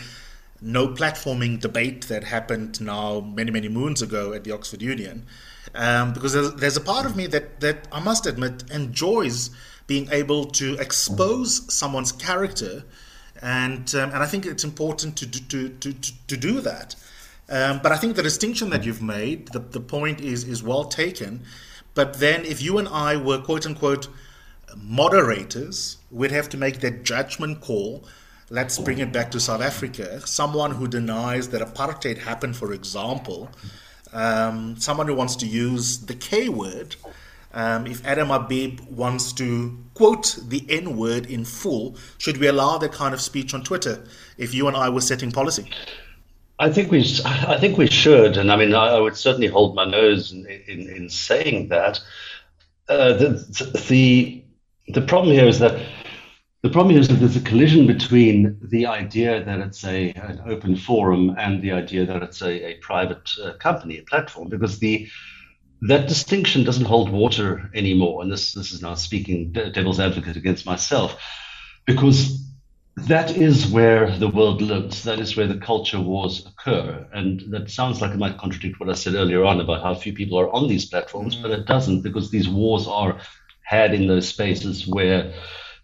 no 0.62 0.88
platforming 0.88 1.60
debate 1.60 2.08
that 2.08 2.24
happened 2.24 2.80
now 2.80 3.20
many 3.20 3.50
many 3.50 3.68
moons 3.68 4.00
ago 4.00 4.32
at 4.32 4.44
the 4.44 4.52
Oxford 4.52 4.80
Union, 4.80 5.26
um, 5.74 6.14
because 6.14 6.32
there's, 6.32 6.54
there's 6.54 6.76
a 6.78 6.80
part 6.80 7.04
of 7.04 7.14
me 7.14 7.26
that 7.26 7.60
that 7.60 7.86
I 7.92 8.00
must 8.00 8.24
admit 8.24 8.64
enjoys 8.70 9.50
being 9.86 10.08
able 10.10 10.46
to 10.46 10.78
expose 10.78 11.70
someone's 11.70 12.10
character, 12.10 12.84
and 13.42 13.94
um, 13.94 14.12
and 14.12 14.22
I 14.22 14.26
think 14.26 14.46
it's 14.46 14.64
important 14.64 15.14
to 15.18 15.30
to 15.30 15.68
to 15.68 15.92
to, 15.92 16.26
to 16.26 16.36
do 16.38 16.62
that. 16.62 16.96
Um, 17.48 17.80
but 17.82 17.92
I 17.92 17.96
think 17.96 18.16
the 18.16 18.22
distinction 18.22 18.70
that 18.70 18.84
you've 18.84 19.02
made, 19.02 19.48
the, 19.48 19.60
the 19.60 19.80
point 19.80 20.20
is 20.20 20.44
is 20.44 20.62
well 20.62 20.84
taken. 20.84 21.44
But 21.94 22.14
then, 22.14 22.44
if 22.44 22.60
you 22.60 22.78
and 22.78 22.88
I 22.88 23.16
were 23.16 23.38
quote 23.38 23.66
unquote 23.66 24.08
moderators, 24.76 25.98
we'd 26.10 26.32
have 26.32 26.48
to 26.50 26.56
make 26.56 26.80
that 26.80 27.04
judgment 27.04 27.60
call. 27.60 28.04
Let's 28.50 28.78
bring 28.78 28.98
it 28.98 29.12
back 29.12 29.30
to 29.32 29.40
South 29.40 29.60
Africa. 29.60 30.20
Someone 30.26 30.72
who 30.72 30.86
denies 30.86 31.48
that 31.48 31.62
apartheid 31.62 32.18
happened, 32.18 32.56
for 32.56 32.72
example, 32.72 33.50
um, 34.12 34.76
someone 34.76 35.08
who 35.08 35.14
wants 35.14 35.36
to 35.36 35.46
use 35.46 35.98
the 35.98 36.14
K 36.14 36.48
word. 36.48 36.96
Um, 37.54 37.86
if 37.86 38.04
Adam 38.04 38.28
Habib 38.28 38.80
wants 38.80 39.32
to 39.34 39.78
quote 39.94 40.38
the 40.46 40.66
N 40.68 40.96
word 40.96 41.26
in 41.26 41.44
full, 41.44 41.96
should 42.18 42.36
we 42.36 42.48
allow 42.48 42.76
that 42.78 42.92
kind 42.92 43.14
of 43.14 43.20
speech 43.20 43.54
on 43.54 43.62
Twitter 43.62 44.04
if 44.36 44.52
you 44.52 44.68
and 44.68 44.76
I 44.76 44.90
were 44.90 45.00
setting 45.00 45.32
policy? 45.32 45.70
I 46.58 46.70
think 46.70 46.90
we, 46.90 47.00
I 47.24 47.58
think 47.58 47.76
we 47.76 47.86
should, 47.86 48.36
and 48.38 48.50
I 48.50 48.56
mean, 48.56 48.74
I, 48.74 48.98
would 48.98 49.16
certainly 49.16 49.48
hold 49.48 49.74
my 49.74 49.84
nose 49.84 50.32
in 50.32 50.46
in, 50.46 50.88
in 50.88 51.08
saying 51.10 51.68
that. 51.68 52.00
Uh, 52.88 53.12
the, 53.14 53.82
the 53.88 54.44
the 54.88 55.02
problem 55.02 55.34
here 55.34 55.48
is 55.48 55.58
that 55.58 55.84
the 56.62 56.70
problem 56.70 56.92
here 56.92 57.00
is 57.00 57.08
that 57.08 57.16
there's 57.16 57.36
a 57.36 57.40
collision 57.40 57.86
between 57.86 58.58
the 58.62 58.86
idea 58.86 59.44
that 59.44 59.58
it's 59.60 59.84
a 59.84 60.12
an 60.12 60.40
open 60.46 60.76
forum 60.76 61.34
and 61.38 61.62
the 61.62 61.72
idea 61.72 62.06
that 62.06 62.22
it's 62.22 62.42
a, 62.42 62.70
a 62.70 62.74
private 62.78 63.28
uh, 63.42 63.52
company, 63.54 63.98
a 63.98 64.02
platform, 64.02 64.48
because 64.48 64.78
the 64.78 65.08
that 65.82 66.08
distinction 66.08 66.64
doesn't 66.64 66.86
hold 66.86 67.10
water 67.10 67.70
anymore. 67.74 68.22
And 68.22 68.32
this 68.32 68.52
this 68.52 68.72
is 68.72 68.82
now 68.82 68.94
speaking 68.94 69.52
devil's 69.52 70.00
advocate 70.00 70.36
against 70.36 70.64
myself, 70.64 71.20
because 71.86 72.45
that 72.96 73.36
is 73.36 73.66
where 73.66 74.10
the 74.18 74.28
world 74.28 74.62
lives. 74.62 75.02
That 75.04 75.18
is 75.18 75.36
where 75.36 75.46
the 75.46 75.58
culture 75.58 76.00
wars 76.00 76.46
occur. 76.46 77.06
And 77.12 77.42
that 77.52 77.70
sounds 77.70 78.00
like 78.00 78.12
it 78.12 78.18
might 78.18 78.38
contradict 78.38 78.80
what 78.80 78.88
I 78.88 78.94
said 78.94 79.14
earlier 79.14 79.44
on 79.44 79.60
about 79.60 79.82
how 79.82 79.94
few 79.94 80.14
people 80.14 80.38
are 80.38 80.50
on 80.50 80.66
these 80.66 80.86
platforms, 80.86 81.36
but 81.36 81.50
it 81.50 81.66
doesn't 81.66 82.02
because 82.02 82.30
these 82.30 82.48
wars 82.48 82.86
are 82.86 83.20
had 83.62 83.92
in 83.92 84.06
those 84.06 84.28
spaces 84.28 84.86
where 84.86 85.34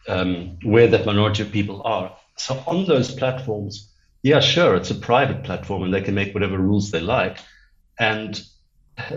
um, 0.08 0.58
where 0.64 0.88
that 0.88 1.06
minority 1.06 1.42
of 1.42 1.52
people 1.52 1.82
are. 1.84 2.16
So 2.36 2.62
on 2.66 2.86
those 2.86 3.14
platforms, 3.14 3.92
yeah, 4.22 4.40
sure, 4.40 4.74
it's 4.74 4.90
a 4.90 4.94
private 4.94 5.44
platform 5.44 5.82
and 5.82 5.92
they 5.92 6.00
can 6.00 6.14
make 6.14 6.32
whatever 6.32 6.58
rules 6.58 6.90
they 6.90 7.00
like. 7.00 7.38
And 8.00 8.40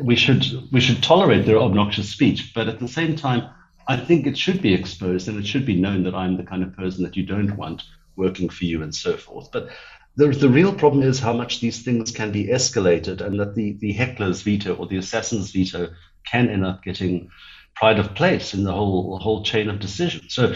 we 0.02 0.16
should 0.16 0.46
we 0.72 0.82
should 0.82 1.02
tolerate 1.02 1.46
their 1.46 1.60
obnoxious 1.60 2.10
speech, 2.10 2.52
but 2.54 2.68
at 2.68 2.80
the 2.80 2.88
same 2.88 3.16
time, 3.16 3.50
I 3.88 3.98
think 3.98 4.25
it 4.25 4.38
should 4.38 4.62
be 4.62 4.74
exposed 4.74 5.27
and 5.27 5.38
it 5.38 5.46
should 5.46 5.65
be 5.65 5.80
known 5.80 6.04
that 6.04 6.15
I'm 6.15 6.38
the 6.38 6.44
kind 6.44 6.63
of 6.63 6.75
person 6.75 7.04
that 7.04 7.15
you 7.15 7.24
don't 7.24 7.56
want 7.56 7.84
working 8.15 8.50
for 8.50 8.65
you 8.65 8.82
and 8.82 8.94
so 8.94 9.18
forth. 9.18 9.51
But 9.51 9.70
the, 10.15 10.27
the 10.27 10.50
real 10.50 10.74
problem 10.74 11.04
is 11.04 11.20
how 11.20 11.34
much 11.34 11.60
these 11.60 11.84
things 11.84 12.12
can 12.12 12.32
be 12.32 12.48
escalated 12.48 13.22
and 13.22 13.39
that 13.39 13.56
the, 13.56 13.74
the 13.74 13.92
heckler's 13.92 14.42
veto 14.42 14.75
or 14.75 14.88
the 14.88 14.98
assassin's 14.98 15.51
veto 15.51 15.89
can 16.25 16.50
end 16.50 16.65
up 16.65 16.84
getting 16.84 17.30
pride 17.75 18.00
of 18.00 18.15
place 18.15 18.54
in 18.54 18.63
the 18.63 18.72
whole 18.72 19.20
whole 19.20 19.44
chain 19.44 19.70
of 19.70 19.80
decision. 19.80 20.30
So 20.30 20.56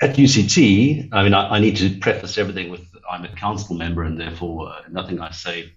at 0.00 0.16
UCT, 0.16 1.08
I 1.12 1.22
mean, 1.22 1.34
I, 1.34 1.56
I, 1.56 1.60
need 1.60 1.76
to 1.76 1.98
preface 1.98 2.38
everything 2.38 2.70
with 2.70 2.82
I'm 3.10 3.24
a 3.24 3.34
council 3.34 3.74
member, 3.74 4.02
and 4.02 4.20
therefore 4.20 4.68
uh, 4.68 4.82
nothing 4.90 5.20
I 5.20 5.30
say 5.30 5.72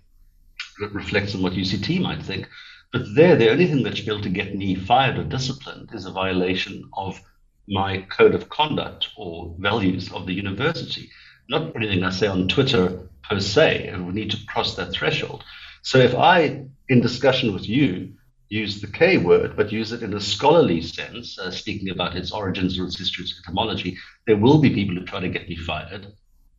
reflects 0.91 1.33
on 1.33 1.41
what 1.41 1.53
UCT 1.53 2.01
might 2.01 2.21
think. 2.21 2.49
But 2.91 3.15
there, 3.15 3.37
the 3.37 3.49
only 3.49 3.67
thing 3.67 3.83
that 3.83 3.95
should 3.95 4.05
be 4.05 4.11
able 4.11 4.23
to 4.23 4.29
get 4.29 4.55
me 4.55 4.75
fired 4.75 5.17
or 5.17 5.23
disciplined 5.23 5.89
is 5.93 6.05
a 6.05 6.11
violation 6.11 6.89
of 6.93 7.21
my 7.67 8.01
code 8.09 8.35
of 8.35 8.49
conduct 8.49 9.07
or 9.15 9.55
values 9.59 10.11
of 10.11 10.25
the 10.25 10.33
university. 10.33 11.09
Not 11.47 11.73
anything 11.75 12.03
I 12.03 12.09
say 12.09 12.27
on 12.27 12.49
Twitter 12.49 13.09
per 13.23 13.39
se, 13.39 13.87
and 13.87 14.07
we 14.07 14.13
need 14.13 14.31
to 14.31 14.45
cross 14.45 14.75
that 14.75 14.91
threshold. 14.91 15.43
So 15.83 15.99
if 15.99 16.13
I, 16.13 16.65
in 16.89 16.99
discussion 17.01 17.53
with 17.53 17.67
you, 17.69 18.13
use 18.49 18.81
the 18.81 18.87
K 18.87 19.17
word, 19.17 19.55
but 19.55 19.71
use 19.71 19.93
it 19.93 20.03
in 20.03 20.13
a 20.13 20.19
scholarly 20.19 20.81
sense, 20.81 21.39
uh, 21.39 21.49
speaking 21.49 21.89
about 21.91 22.17
its 22.17 22.33
origins 22.33 22.77
or 22.77 22.85
its 22.85 22.99
history, 22.99 23.23
its 23.23 23.41
etymology, 23.45 23.97
there 24.27 24.35
will 24.35 24.59
be 24.59 24.73
people 24.73 24.95
who 24.95 25.05
try 25.05 25.21
to 25.21 25.29
get 25.29 25.47
me 25.47 25.55
fired. 25.55 26.07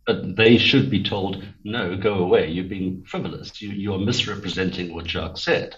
But 0.06 0.34
they 0.34 0.56
should 0.56 0.88
be 0.88 1.02
told, 1.02 1.44
no, 1.62 1.94
go 1.96 2.14
away. 2.14 2.48
You're 2.48 2.64
being 2.64 3.04
frivolous. 3.04 3.60
You, 3.60 3.68
you 3.68 3.92
are 3.92 3.98
misrepresenting 3.98 4.94
what 4.94 5.06
Jacques 5.06 5.36
said. 5.36 5.76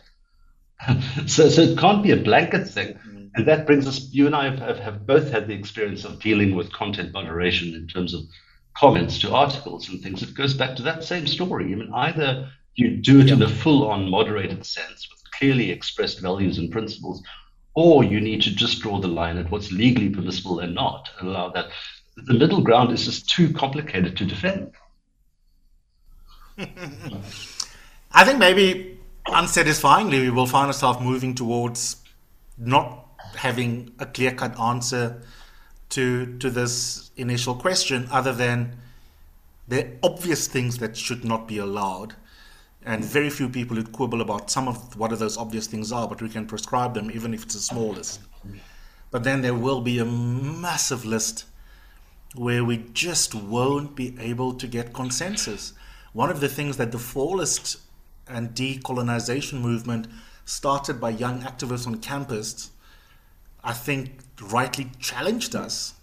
so, 1.26 1.48
so 1.48 1.62
it 1.62 1.78
can't 1.78 2.02
be 2.02 2.10
a 2.10 2.16
blanket 2.16 2.68
thing. 2.68 2.94
Mm. 2.94 3.30
And 3.34 3.46
that 3.46 3.66
brings 3.66 3.86
us, 3.86 4.08
you 4.12 4.26
and 4.26 4.34
I 4.34 4.44
have, 4.44 4.58
have, 4.58 4.78
have 4.78 5.06
both 5.06 5.30
had 5.30 5.48
the 5.48 5.54
experience 5.54 6.04
of 6.04 6.20
dealing 6.20 6.54
with 6.54 6.72
content 6.72 7.12
moderation 7.12 7.74
in 7.74 7.88
terms 7.88 8.14
of 8.14 8.22
comments 8.76 9.18
to 9.20 9.32
articles 9.32 9.88
and 9.88 10.02
things. 10.02 10.22
It 10.22 10.34
goes 10.34 10.54
back 10.54 10.76
to 10.76 10.82
that 10.82 11.04
same 11.04 11.26
story. 11.26 11.72
I 11.72 11.76
mean, 11.76 11.92
either 11.94 12.50
you 12.74 12.96
do 12.96 13.20
it 13.20 13.30
in 13.30 13.42
a 13.42 13.48
full 13.48 13.88
on 13.88 14.10
moderated 14.10 14.66
sense 14.66 15.08
with 15.10 15.20
clearly 15.32 15.70
expressed 15.70 16.20
values 16.20 16.58
and 16.58 16.70
principles, 16.70 17.22
or 17.74 18.04
you 18.04 18.20
need 18.20 18.42
to 18.42 18.54
just 18.54 18.80
draw 18.80 19.00
the 19.00 19.08
line 19.08 19.38
at 19.38 19.50
what's 19.50 19.72
legally 19.72 20.10
permissible 20.10 20.60
and 20.60 20.74
not 20.74 21.08
and 21.18 21.28
allow 21.28 21.50
that. 21.50 21.68
The 22.16 22.34
middle 22.34 22.62
ground 22.62 22.92
is 22.92 23.04
just 23.04 23.28
too 23.28 23.52
complicated 23.52 24.16
to 24.16 24.24
defend. 24.24 24.72
I 28.12 28.24
think 28.24 28.38
maybe 28.38 28.93
unsatisfyingly 29.28 30.20
we 30.20 30.30
will 30.30 30.46
find 30.46 30.66
ourselves 30.66 31.00
moving 31.00 31.34
towards 31.34 31.96
not 32.58 33.06
having 33.36 33.92
a 33.98 34.06
clear 34.06 34.32
cut 34.32 34.58
answer 34.60 35.22
to 35.88 36.36
to 36.38 36.50
this 36.50 37.10
initial 37.16 37.54
question 37.54 38.06
other 38.10 38.32
than 38.32 38.76
the 39.66 39.88
obvious 40.02 40.46
things 40.46 40.78
that 40.78 40.96
should 40.96 41.24
not 41.24 41.48
be 41.48 41.58
allowed 41.58 42.14
and 42.84 43.02
very 43.02 43.30
few 43.30 43.48
people 43.48 43.76
would 43.76 43.92
quibble 43.92 44.20
about 44.20 44.50
some 44.50 44.68
of 44.68 44.96
what 44.98 45.18
those 45.18 45.38
obvious 45.38 45.66
things 45.66 45.90
are, 45.90 46.06
but 46.06 46.20
we 46.20 46.28
can 46.28 46.46
prescribe 46.46 46.92
them 46.92 47.10
even 47.10 47.32
if 47.32 47.44
it's 47.44 47.54
the 47.54 47.60
smallest. 47.60 48.20
But 49.10 49.24
then 49.24 49.40
there 49.40 49.54
will 49.54 49.80
be 49.80 49.98
a 49.98 50.04
massive 50.04 51.04
list 51.04 51.46
where 52.34 52.62
we 52.64 52.84
just 52.92 53.34
won't 53.34 53.94
be 53.94 54.16
able 54.20 54.52
to 54.54 54.66
get 54.66 54.92
consensus. 54.92 55.72
One 56.12 56.30
of 56.30 56.40
the 56.40 56.48
things 56.48 56.76
that 56.76 56.92
the 56.92 56.98
fallist 56.98 57.78
and 58.28 58.50
decolonization 58.50 59.60
movement 59.60 60.06
started 60.44 61.00
by 61.00 61.10
young 61.10 61.42
activists 61.42 61.86
on 61.86 61.98
campus, 61.98 62.70
I 63.62 63.72
think 63.72 64.18
rightly 64.40 64.90
challenged 64.98 65.54
us 65.54 65.94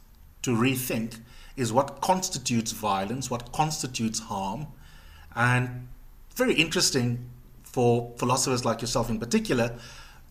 to 0.43 0.51
rethink 0.51 1.19
is 1.55 1.71
what 1.71 2.01
constitutes 2.01 2.71
violence, 2.71 3.29
what 3.29 3.51
constitutes 3.51 4.19
harm, 4.19 4.67
and 5.35 5.87
very 6.35 6.53
interesting 6.53 7.29
for 7.63 8.11
philosophers 8.17 8.65
like 8.65 8.81
yourself 8.81 9.09
in 9.09 9.19
particular 9.19 9.77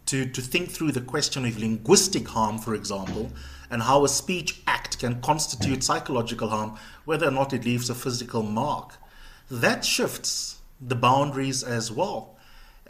to, 0.06 0.26
to 0.26 0.40
think 0.40 0.70
through 0.70 0.92
the 0.92 1.00
question 1.00 1.44
of 1.44 1.58
linguistic 1.58 2.28
harm, 2.28 2.58
for 2.58 2.74
example, 2.74 3.30
and 3.70 3.82
how 3.82 4.04
a 4.04 4.08
speech 4.08 4.60
act 4.66 4.98
can 4.98 5.20
constitute 5.20 5.84
psychological 5.84 6.48
harm, 6.48 6.76
whether 7.04 7.28
or 7.28 7.30
not 7.30 7.52
it 7.52 7.64
leaves 7.64 7.88
a 7.88 7.94
physical 7.94 8.42
mark. 8.42 8.96
That 9.50 9.84
shifts 9.84 10.59
the 10.80 10.94
boundaries 10.94 11.62
as 11.62 11.90
well. 11.92 12.36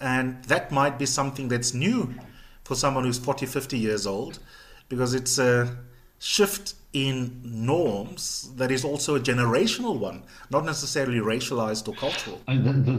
And 0.01 0.43
that 0.45 0.73
might 0.73 0.99
be 0.99 1.07
something 1.07 1.49
that's 1.49 1.75
new 1.75 2.15
for 2.65 2.75
someone 2.75 3.05
who's 3.05 3.19
40, 3.19 3.47
50 3.47 3.79
years 3.79 4.07
old, 4.07 4.39
because 4.89 5.15
it's 5.15 5.39
a 5.39 5.77
shift 6.19 6.75
in 6.93 7.41
norms 7.45 8.51
that 8.57 8.71
is 8.71 8.85
also 8.85 9.15
a 9.15 9.21
generational 9.21 9.97
one, 9.99 10.23
not 10.51 10.65
necessarily 10.65 11.19
racialized 11.19 11.87
or 11.87 11.95
cultural. 11.95 12.41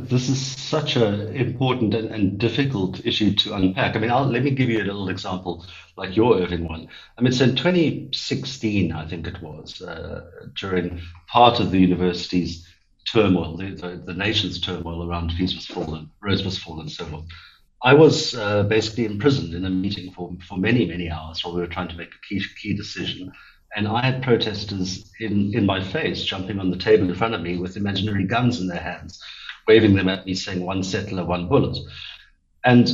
This 0.08 0.30
is 0.30 0.40
such 0.42 0.96
an 0.96 1.36
important 1.36 1.94
and, 1.94 2.38
difficult 2.38 3.06
issue 3.06 3.34
to 3.36 3.54
unpack. 3.54 3.96
I 3.96 4.00
mean, 4.00 4.10
I'll, 4.10 4.26
let 4.26 4.44
me 4.44 4.52
give 4.52 4.70
you 4.70 4.80
a 4.80 4.86
little 4.86 5.10
example, 5.10 5.66
like 5.98 6.16
your 6.16 6.38
Irving 6.38 6.68
one. 6.68 6.88
I 7.18 7.22
mean, 7.22 7.34
so 7.34 7.44
in 7.44 7.56
2016, 7.56 8.94
I 8.94 9.06
think 9.08 9.28
it 9.28 9.42
was, 9.42 9.82
uh, 9.82 10.26
during 10.56 11.02
part 11.28 11.60
of 11.60 11.72
the 11.72 11.80
university's 11.80 12.66
turmoil, 13.12 13.58
the, 13.58 13.72
the, 13.72 14.04
the, 14.06 14.14
nation's 14.14 14.60
turmoil 14.60 15.08
around 15.08 15.34
Peace 15.38 15.56
was 15.56 15.66
fallen, 15.66 16.10
Rhodes 16.22 16.44
was 16.44 16.58
fallen, 16.58 16.90
so 16.90 17.06
on. 17.06 17.28
I 17.84 17.94
was 17.94 18.36
uh, 18.36 18.64
basically 18.64 19.06
imprisoned 19.06 19.54
in 19.54 19.66
a 19.66 19.70
meeting 19.70 20.12
for, 20.12 20.32
for 20.48 20.58
many, 20.58 20.86
many 20.86 21.10
hours 21.10 21.44
while 21.44 21.56
we 21.56 21.62
were 21.62 21.68
trying 21.68 21.90
to 21.90 21.98
make 21.98 22.10
a 22.10 22.28
key, 22.28 22.44
key 22.62 22.74
decision 22.74 23.32
and 23.76 23.88
I 23.88 24.06
had 24.06 24.24
protesters 24.24 25.12
in, 25.20 25.54
in 25.54 25.66
my 25.66 25.82
face 25.82 26.24
jumping 26.24 26.60
on 26.60 26.72
the 26.72 26.78
table 26.78 27.08
in 27.08 27.16
front 27.16 27.34
of 27.34 27.42
me 27.42 27.58
with 27.58 27.78
imaginary 27.78 28.26
guns 28.26 28.60
in 28.60 28.68
their 28.68 28.82
hands, 28.82 29.22
waving 29.68 29.96
them 29.96 30.10
at 30.10 30.26
me, 30.26 30.34
saying, 30.34 30.66
one 30.66 30.84
settler, 30.84 31.24
one 31.24 31.48
bullet. 31.48 31.78
And 32.66 32.90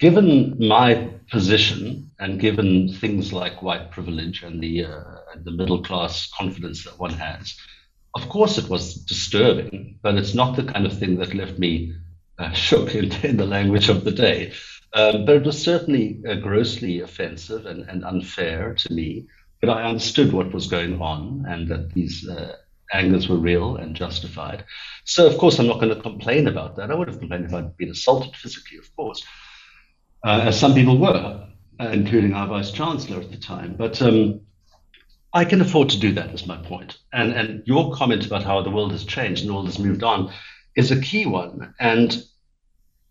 given 0.00 0.56
my 0.58 1.10
position 1.30 2.10
and 2.18 2.40
given 2.40 2.92
things 2.92 3.32
like 3.32 3.62
white 3.62 3.90
privilege 3.92 4.42
and 4.42 4.60
the, 4.60 4.86
uh, 4.86 5.02
the 5.44 5.52
middle 5.52 5.82
class 5.82 6.28
confidence 6.36 6.84
that 6.84 6.98
one 6.98 7.14
has, 7.14 7.54
of 8.14 8.28
course 8.28 8.58
it 8.58 8.68
was 8.68 8.94
disturbing, 8.94 9.98
but 10.02 10.16
it's 10.16 10.34
not 10.34 10.56
the 10.56 10.64
kind 10.64 10.86
of 10.86 10.98
thing 10.98 11.16
that 11.16 11.34
left 11.34 11.58
me 11.58 11.94
uh, 12.38 12.52
shook 12.52 12.94
in, 12.94 13.12
in, 13.24 13.36
the 13.36 13.46
language 13.46 13.88
of 13.88 14.04
the 14.04 14.12
day. 14.12 14.52
Um, 14.94 15.24
but 15.24 15.36
it 15.36 15.46
was 15.46 15.62
certainly 15.62 16.22
uh, 16.28 16.34
grossly 16.34 17.00
offensive 17.00 17.64
and, 17.66 17.88
and 17.88 18.04
unfair 18.04 18.74
to 18.74 18.92
me. 18.92 19.26
But 19.60 19.70
I 19.70 19.84
understood 19.84 20.32
what 20.32 20.52
was 20.52 20.66
going 20.66 21.00
on 21.00 21.46
and 21.48 21.68
that 21.68 21.94
these 21.94 22.28
uh, 22.28 22.56
angers 22.92 23.28
were 23.28 23.36
real 23.36 23.76
and 23.76 23.94
justified. 23.94 24.64
So, 25.04 25.26
of 25.26 25.38
course, 25.38 25.58
I'm 25.58 25.66
not 25.66 25.80
going 25.80 25.94
to 25.94 26.02
complain 26.02 26.46
about 26.48 26.76
that. 26.76 26.90
I 26.90 26.94
would 26.94 27.08
have 27.08 27.18
complained 27.18 27.46
if 27.46 27.54
I'd 27.54 27.76
been 27.76 27.90
assaulted 27.90 28.36
physically, 28.36 28.78
of 28.78 28.94
course, 28.96 29.24
uh, 30.24 30.40
as 30.44 30.58
some 30.58 30.74
people 30.74 30.98
were, 30.98 31.46
uh, 31.80 31.88
including 31.88 32.34
our 32.34 32.46
vice 32.46 32.70
chancellor 32.70 33.20
at 33.20 33.30
the 33.30 33.38
time. 33.38 33.76
But 33.78 34.02
um, 34.02 34.40
I 35.34 35.44
can 35.44 35.60
afford 35.60 35.88
to 35.90 35.98
do 35.98 36.12
that, 36.12 36.34
is 36.34 36.46
my 36.46 36.58
point. 36.58 36.98
And, 37.12 37.32
and 37.32 37.62
your 37.66 37.94
comment 37.94 38.26
about 38.26 38.44
how 38.44 38.60
the 38.62 38.70
world 38.70 38.92
has 38.92 39.04
changed 39.04 39.42
and 39.42 39.50
all 39.50 39.64
has 39.64 39.78
moved 39.78 40.02
on 40.02 40.32
is 40.76 40.90
a 40.90 41.00
key 41.00 41.24
one. 41.24 41.74
And 41.80 42.22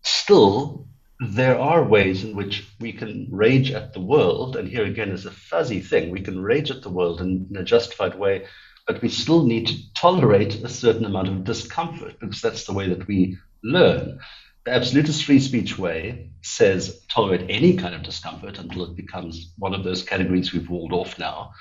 still, 0.02 0.86
there 1.20 1.58
are 1.58 1.84
ways 1.84 2.24
in 2.24 2.36
which 2.36 2.68
we 2.80 2.92
can 2.92 3.28
rage 3.30 3.70
at 3.70 3.92
the 3.92 4.00
world, 4.00 4.56
and 4.56 4.68
here 4.68 4.84
again 4.84 5.10
is 5.10 5.26
a 5.26 5.30
fuzzy 5.30 5.80
thing. 5.80 6.10
We 6.10 6.20
can 6.20 6.40
rage 6.40 6.70
at 6.70 6.82
the 6.82 6.90
world 6.90 7.20
in, 7.20 7.48
in, 7.50 7.56
a 7.56 7.64
justified 7.64 8.16
way, 8.16 8.46
but 8.86 9.02
we 9.02 9.08
still 9.08 9.44
need 9.44 9.68
to 9.68 9.94
tolerate 9.94 10.62
a 10.62 10.68
certain 10.68 11.04
amount 11.04 11.28
of 11.28 11.44
discomfort 11.44 12.18
because 12.20 12.40
that's 12.40 12.64
the 12.64 12.72
way 12.72 12.88
that 12.88 13.06
we 13.06 13.38
learn. 13.62 14.18
The 14.64 14.72
absolutist 14.72 15.24
free 15.24 15.40
speech 15.40 15.78
way 15.78 16.30
says 16.42 17.04
tolerate 17.08 17.46
any 17.48 17.76
kind 17.76 17.94
of 17.94 18.02
discomfort 18.02 18.58
until 18.58 18.84
it 18.84 18.96
becomes 18.96 19.52
one 19.58 19.74
of 19.74 19.82
those 19.82 20.02
categories 20.02 20.52
we've 20.52 20.70
walled 20.70 20.92
off 20.92 21.18
now. 21.18 21.52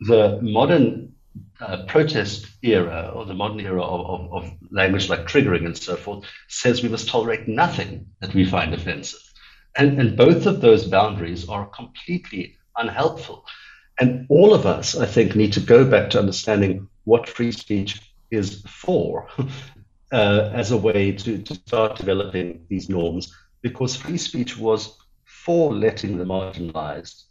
The 0.00 0.40
modern 0.42 1.14
uh, 1.60 1.84
protest 1.86 2.46
era 2.62 3.12
or 3.14 3.24
the 3.24 3.34
modern 3.34 3.60
era 3.60 3.82
of, 3.82 4.06
of, 4.06 4.32
of, 4.32 4.52
language 4.70 5.08
like 5.08 5.26
triggering 5.26 5.66
and 5.66 5.76
so 5.76 5.96
forth 5.96 6.24
says 6.48 6.82
we 6.82 6.88
must 6.88 7.08
tolerate 7.08 7.48
nothing 7.48 8.06
that 8.20 8.34
we 8.34 8.44
find 8.44 8.72
offensive. 8.72 9.20
And, 9.76 10.00
and 10.00 10.16
both 10.16 10.46
of 10.46 10.60
those 10.60 10.86
boundaries 10.86 11.48
are 11.48 11.66
completely 11.66 12.56
unhelpful. 12.76 13.44
And 13.98 14.26
all 14.28 14.54
of 14.54 14.64
us, 14.66 14.96
I 14.96 15.06
think, 15.06 15.36
need 15.36 15.52
to 15.54 15.60
go 15.60 15.84
back 15.84 16.10
to 16.10 16.18
understanding 16.18 16.88
what 17.04 17.28
free 17.28 17.52
speech 17.52 18.00
is 18.30 18.62
for 18.66 19.28
uh, 20.12 20.50
as 20.52 20.70
a 20.70 20.76
way 20.76 21.12
to, 21.12 21.38
to 21.38 21.54
start 21.54 21.96
developing 21.96 22.64
these 22.68 22.88
norms, 22.88 23.34
because 23.62 23.96
free 23.96 24.18
speech 24.18 24.56
was 24.56 24.96
for 25.24 25.74
letting 25.74 26.16
the 26.16 26.24
marginalized 26.24 27.24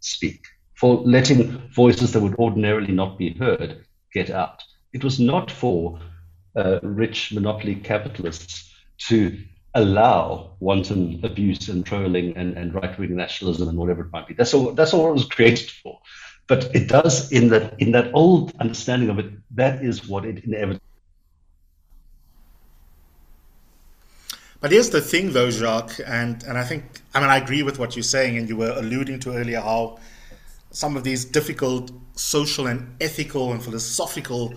speak 0.00 0.44
for 0.82 0.96
letting 1.04 1.56
voices 1.68 2.10
that 2.10 2.20
would 2.20 2.34
ordinarily 2.40 2.92
not 2.92 3.16
be 3.16 3.32
heard 3.34 3.84
get 4.12 4.30
out. 4.30 4.60
It 4.92 5.04
was 5.04 5.20
not 5.20 5.48
for 5.48 6.00
uh, 6.56 6.80
rich 6.82 7.32
monopoly 7.32 7.76
capitalists 7.76 8.74
to 9.06 9.38
allow 9.74 10.56
wanton 10.58 11.20
abuse 11.22 11.68
and 11.68 11.86
trolling 11.86 12.36
and, 12.36 12.58
and 12.58 12.74
right-wing 12.74 13.14
nationalism 13.14 13.68
and 13.68 13.78
whatever 13.78 14.02
it 14.02 14.12
might 14.12 14.26
be. 14.26 14.34
That's 14.34 14.54
all. 14.54 14.72
That's 14.72 14.92
all 14.92 15.08
it 15.10 15.12
was 15.12 15.24
created 15.26 15.70
for. 15.70 16.00
But 16.48 16.74
it 16.74 16.88
does 16.88 17.30
in 17.30 17.46
that 17.50 17.80
in 17.80 17.92
that 17.92 18.10
old 18.12 18.52
understanding 18.58 19.08
of 19.08 19.20
it. 19.20 19.26
That 19.52 19.84
is 19.84 20.08
what 20.08 20.24
it 20.24 20.42
inevitably. 20.44 20.80
But 24.60 24.72
here's 24.72 24.90
the 24.90 25.00
thing, 25.00 25.32
though, 25.32 25.50
Jacques, 25.50 26.00
and 26.04 26.42
and 26.42 26.58
I 26.58 26.64
think 26.64 26.82
I 27.14 27.20
mean 27.20 27.30
I 27.30 27.36
agree 27.36 27.62
with 27.62 27.78
what 27.78 27.94
you're 27.94 28.02
saying, 28.16 28.36
and 28.36 28.48
you 28.48 28.56
were 28.56 28.74
alluding 28.76 29.20
to 29.20 29.36
earlier 29.36 29.60
how 29.60 30.00
some 30.72 30.96
of 30.96 31.04
these 31.04 31.24
difficult 31.24 31.92
social 32.14 32.66
and 32.66 32.96
ethical 33.00 33.52
and 33.52 33.62
philosophical 33.62 34.54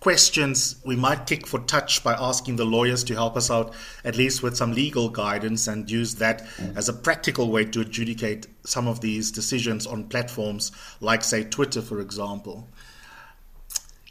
questions 0.00 0.76
we 0.84 0.94
might 0.94 1.26
kick 1.26 1.46
for 1.46 1.58
touch 1.60 2.04
by 2.04 2.12
asking 2.12 2.56
the 2.56 2.64
lawyers 2.64 3.02
to 3.02 3.14
help 3.14 3.36
us 3.36 3.50
out 3.50 3.74
at 4.04 4.16
least 4.16 4.42
with 4.42 4.56
some 4.56 4.72
legal 4.72 5.08
guidance 5.08 5.66
and 5.66 5.90
use 5.90 6.14
that 6.16 6.46
as 6.76 6.88
a 6.88 6.92
practical 6.92 7.50
way 7.50 7.64
to 7.64 7.80
adjudicate 7.80 8.46
some 8.64 8.86
of 8.86 9.00
these 9.00 9.32
decisions 9.32 9.86
on 9.86 10.04
platforms 10.04 10.70
like 11.00 11.24
say 11.24 11.42
Twitter 11.42 11.82
for 11.82 12.00
example. 12.00 12.68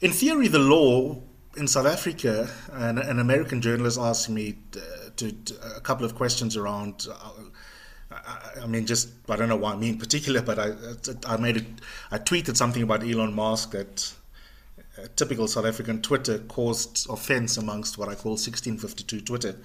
In 0.01 0.11
theory 0.11 0.49
the 0.49 0.59
law 0.59 1.21
in 1.55 1.67
South 1.67 1.87
Africa 1.87 2.49
an, 2.73 2.97
an 2.97 3.19
American 3.19 3.61
journalist 3.61 3.97
asked 3.97 4.29
me 4.29 4.57
uh, 4.75 5.09
to, 5.15 5.31
to, 5.31 5.55
a 5.77 5.79
couple 5.79 6.05
of 6.05 6.15
questions 6.15 6.57
around 6.57 7.07
uh, 7.09 7.31
I, 8.25 8.63
I 8.63 8.67
mean, 8.67 8.85
just 8.85 9.09
I 9.29 9.35
don't 9.35 9.49
know 9.49 9.55
why 9.55 9.75
me 9.75 9.89
in 9.89 9.97
particular, 9.97 10.41
but 10.41 10.59
I 10.59 10.73
I 11.25 11.37
made 11.37 11.57
it. 11.57 11.65
I 12.11 12.17
tweeted 12.17 12.55
something 12.57 12.83
about 12.83 13.03
Elon 13.03 13.33
Musk 13.33 13.71
that 13.71 14.13
typical 15.15 15.47
South 15.47 15.65
African 15.65 16.01
Twitter 16.01 16.39
caused 16.39 17.07
offense 17.09 17.57
amongst 17.57 17.97
what 17.97 18.09
I 18.09 18.15
call 18.15 18.31
1652 18.31 19.21
Twitter. 19.21 19.55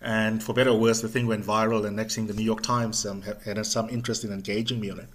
And 0.00 0.42
for 0.42 0.52
better 0.52 0.70
or 0.70 0.78
worse, 0.78 1.00
the 1.00 1.08
thing 1.08 1.26
went 1.26 1.44
viral, 1.44 1.86
and 1.86 1.96
next 1.96 2.14
thing, 2.14 2.26
the 2.26 2.34
New 2.34 2.44
York 2.44 2.62
Times 2.62 3.06
um, 3.06 3.22
had 3.22 3.64
some 3.66 3.88
interest 3.88 4.24
in 4.24 4.32
engaging 4.32 4.80
me 4.80 4.90
on 4.90 5.00
it. 5.00 5.08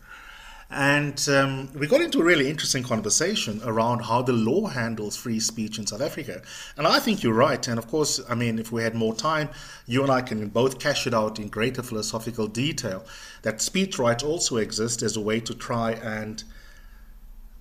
And 0.73 1.27
um, 1.27 1.69
we 1.73 1.85
got 1.85 1.99
into 1.99 2.21
a 2.21 2.23
really 2.23 2.49
interesting 2.49 2.81
conversation 2.81 3.59
around 3.65 3.99
how 4.03 4.21
the 4.21 4.31
law 4.31 4.67
handles 4.67 5.17
free 5.17 5.41
speech 5.41 5.77
in 5.77 5.85
South 5.85 6.01
Africa. 6.01 6.41
And 6.77 6.87
I 6.87 6.99
think 6.99 7.23
you're 7.23 7.33
right. 7.33 7.67
And 7.67 7.77
of 7.77 7.87
course, 7.87 8.21
I 8.29 8.35
mean, 8.35 8.57
if 8.57 8.71
we 8.71 8.81
had 8.81 8.95
more 8.95 9.13
time, 9.13 9.49
you 9.85 10.01
and 10.01 10.09
I 10.09 10.21
can 10.21 10.47
both 10.47 10.79
cash 10.79 11.05
it 11.05 11.13
out 11.13 11.39
in 11.39 11.49
greater 11.49 11.83
philosophical 11.83 12.47
detail 12.47 13.03
that 13.41 13.61
speech 13.61 13.99
rights 13.99 14.23
also 14.23 14.55
exist 14.57 15.01
as 15.01 15.17
a 15.17 15.21
way 15.21 15.41
to 15.41 15.53
try 15.53 15.91
and 15.91 16.41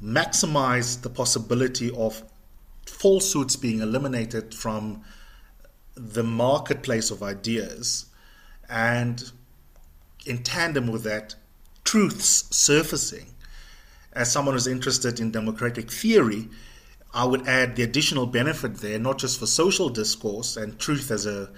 maximize 0.01 1.03
the 1.03 1.11
possibility 1.11 1.91
of 1.97 2.23
falsehoods 2.87 3.57
being 3.57 3.81
eliminated 3.81 4.55
from 4.55 5.03
the 5.97 6.23
marketplace 6.23 7.11
of 7.11 7.25
ideas 7.25 8.07
and 8.69 9.33
in 10.27 10.43
tandem 10.43 10.87
with 10.87 11.03
that 11.03 11.35
truths 11.85 12.45
surfacing 12.55 13.27
as 14.13 14.31
someone 14.31 14.55
who's 14.55 14.67
interested 14.67 15.21
in 15.21 15.31
democratic 15.31 15.91
theory 15.91 16.49
i 17.15 17.25
would 17.25 17.47
add 17.47 17.77
the 17.77 17.83
additional 17.83 18.27
benefit 18.27 18.77
there 18.77 18.99
not 18.99 19.19
just 19.19 19.39
for 19.39 19.47
social 19.47 19.89
discourse 19.89 20.57
and 20.57 20.79
truth 20.79 21.11
as 21.11 21.27
a 21.27 21.51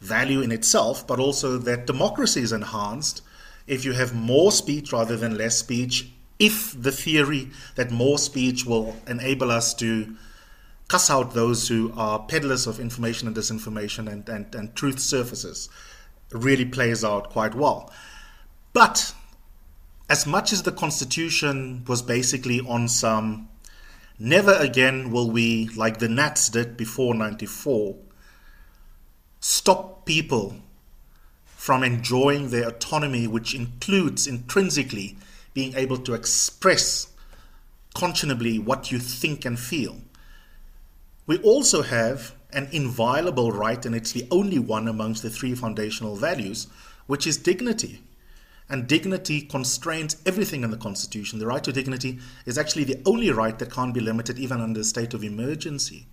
value 0.00 0.40
in 0.40 0.52
itself 0.52 1.06
but 1.06 1.18
also 1.18 1.56
that 1.58 1.86
democracy 1.86 2.40
is 2.40 2.52
enhanced 2.52 3.22
if 3.66 3.84
you 3.84 3.92
have 3.92 4.14
more 4.14 4.52
speech 4.52 4.92
rather 4.92 5.16
than 5.16 5.36
less 5.36 5.56
speech 5.58 6.10
if 6.38 6.80
the 6.80 6.92
theory 6.92 7.48
that 7.76 7.90
more 7.90 8.18
speech 8.18 8.66
will 8.66 8.96
enable 9.06 9.50
us 9.50 9.72
to 9.72 10.14
cuss 10.88 11.10
out 11.10 11.32
those 11.32 11.68
who 11.68 11.92
are 11.96 12.18
peddlers 12.20 12.66
of 12.66 12.78
information 12.78 13.26
and 13.26 13.36
disinformation 13.36 14.10
and, 14.10 14.28
and, 14.28 14.54
and 14.54 14.74
truth 14.74 14.98
surfaces 14.98 15.68
really 16.30 16.64
plays 16.64 17.04
out 17.04 17.30
quite 17.30 17.54
well. 17.54 17.92
But 18.72 19.14
as 20.08 20.26
much 20.26 20.52
as 20.52 20.62
the 20.62 20.72
Constitution 20.72 21.84
was 21.86 22.02
basically 22.02 22.60
on 22.60 22.88
some 22.88 23.48
never 24.18 24.52
again 24.54 25.10
will 25.10 25.30
we, 25.30 25.68
like 25.70 25.98
the 25.98 26.08
Nats 26.08 26.48
did 26.48 26.76
before 26.76 27.14
94, 27.14 27.96
stop 29.40 30.04
people 30.04 30.56
from 31.46 31.82
enjoying 31.82 32.50
their 32.50 32.68
autonomy, 32.68 33.26
which 33.26 33.54
includes 33.54 34.26
intrinsically 34.26 35.16
being 35.54 35.74
able 35.74 35.96
to 35.96 36.12
express 36.12 37.08
conscionably 37.94 38.62
what 38.62 38.92
you 38.92 38.98
think 38.98 39.44
and 39.44 39.58
feel. 39.58 39.96
We 41.26 41.38
also 41.38 41.82
have 41.82 42.34
an 42.52 42.68
inviolable 42.70 43.50
right, 43.50 43.84
and 43.86 43.94
it's 43.94 44.12
the 44.12 44.28
only 44.30 44.58
one 44.58 44.86
amongst 44.86 45.22
the 45.22 45.30
three 45.30 45.54
foundational 45.54 46.16
values, 46.16 46.66
which 47.06 47.26
is 47.26 47.38
dignity. 47.38 48.03
And 48.68 48.86
dignity 48.86 49.42
constrains 49.42 50.16
everything 50.24 50.64
in 50.64 50.70
the 50.70 50.76
Constitution. 50.76 51.38
The 51.38 51.46
right 51.46 51.62
to 51.64 51.72
dignity 51.72 52.18
is 52.46 52.56
actually 52.56 52.84
the 52.84 53.02
only 53.04 53.30
right 53.30 53.58
that 53.58 53.72
can't 53.72 53.92
be 53.92 54.00
limited 54.00 54.38
even 54.38 54.60
under 54.60 54.80
a 54.80 54.84
state 54.84 55.12
of 55.12 55.22
emergency. 55.22 56.06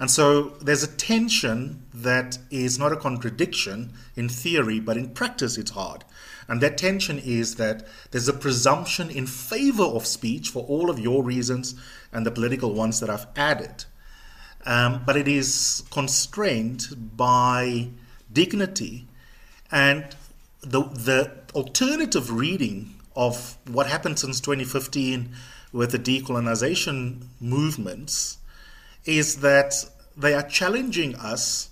And 0.00 0.10
so 0.10 0.54
there's 0.62 0.82
a 0.82 0.96
tension 0.96 1.84
that 1.92 2.38
is 2.50 2.78
not 2.78 2.92
a 2.92 2.96
contradiction 2.96 3.92
in 4.16 4.30
theory, 4.30 4.80
but 4.80 4.96
in 4.96 5.10
practice 5.10 5.58
it's 5.58 5.72
hard. 5.72 6.04
And 6.48 6.60
that 6.62 6.78
tension 6.78 7.18
is 7.18 7.56
that 7.56 7.86
there's 8.10 8.28
a 8.28 8.32
presumption 8.32 9.10
in 9.10 9.26
favor 9.26 9.84
of 9.84 10.06
speech 10.06 10.48
for 10.48 10.64
all 10.64 10.88
of 10.90 10.98
your 10.98 11.22
reasons 11.22 11.74
and 12.12 12.24
the 12.24 12.30
political 12.30 12.72
ones 12.72 12.98
that 13.00 13.10
I've 13.10 13.26
added. 13.36 13.84
Um, 14.64 15.02
but 15.06 15.16
it 15.16 15.28
is 15.28 15.84
constrained 15.90 17.14
by 17.16 17.90
dignity. 18.32 19.06
And 19.70 20.16
the, 20.62 20.82
the 20.82 21.32
alternative 21.54 22.30
reading 22.30 22.94
of 23.16 23.56
what 23.66 23.86
happened 23.86 24.18
since 24.18 24.40
2015 24.40 25.30
with 25.72 25.92
the 25.92 25.98
decolonization 25.98 27.22
movements 27.40 28.38
is 29.04 29.36
that 29.36 29.84
they 30.16 30.34
are 30.34 30.42
challenging 30.42 31.14
us 31.16 31.70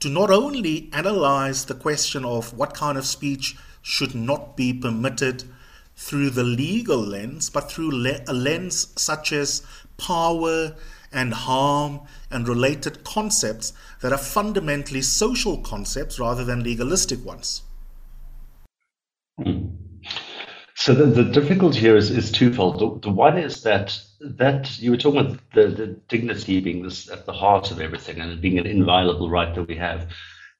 to 0.00 0.08
not 0.08 0.30
only 0.30 0.88
analyze 0.92 1.64
the 1.64 1.74
question 1.74 2.24
of 2.24 2.56
what 2.56 2.74
kind 2.74 2.98
of 2.98 3.06
speech 3.06 3.56
should 3.82 4.14
not 4.14 4.56
be 4.56 4.72
permitted 4.72 5.44
through 5.96 6.30
the 6.30 6.44
legal 6.44 6.98
lens, 6.98 7.50
but 7.50 7.70
through 7.70 7.90
le- 7.90 8.20
a 8.26 8.32
lens 8.32 8.88
such 8.96 9.32
as 9.32 9.62
power 9.96 10.74
and 11.12 11.32
harm 11.32 12.00
and 12.30 12.48
related 12.48 13.04
concepts 13.04 13.72
that 14.00 14.12
are 14.12 14.18
fundamentally 14.18 15.02
social 15.02 15.58
concepts 15.58 16.18
rather 16.18 16.44
than 16.44 16.62
legalistic 16.62 17.24
ones. 17.24 17.62
Hmm. 19.42 19.68
So 20.76 20.94
the, 20.94 21.06
the 21.06 21.24
difficulty 21.24 21.80
here 21.80 21.96
is, 21.96 22.10
is 22.10 22.30
twofold. 22.30 22.78
The, 22.78 23.08
the 23.08 23.14
one 23.14 23.38
is 23.38 23.62
that 23.62 23.98
that 24.20 24.78
you 24.78 24.90
were 24.90 24.96
talking 24.96 25.20
about 25.20 25.38
the, 25.52 25.68
the 25.68 25.86
dignity 26.08 26.60
being 26.60 26.82
this 26.82 27.10
at 27.10 27.26
the 27.26 27.32
heart 27.32 27.70
of 27.70 27.80
everything 27.80 28.20
and 28.20 28.40
being 28.40 28.58
an 28.58 28.66
inviolable 28.66 29.30
right 29.30 29.54
that 29.54 29.68
we 29.68 29.76
have. 29.76 30.12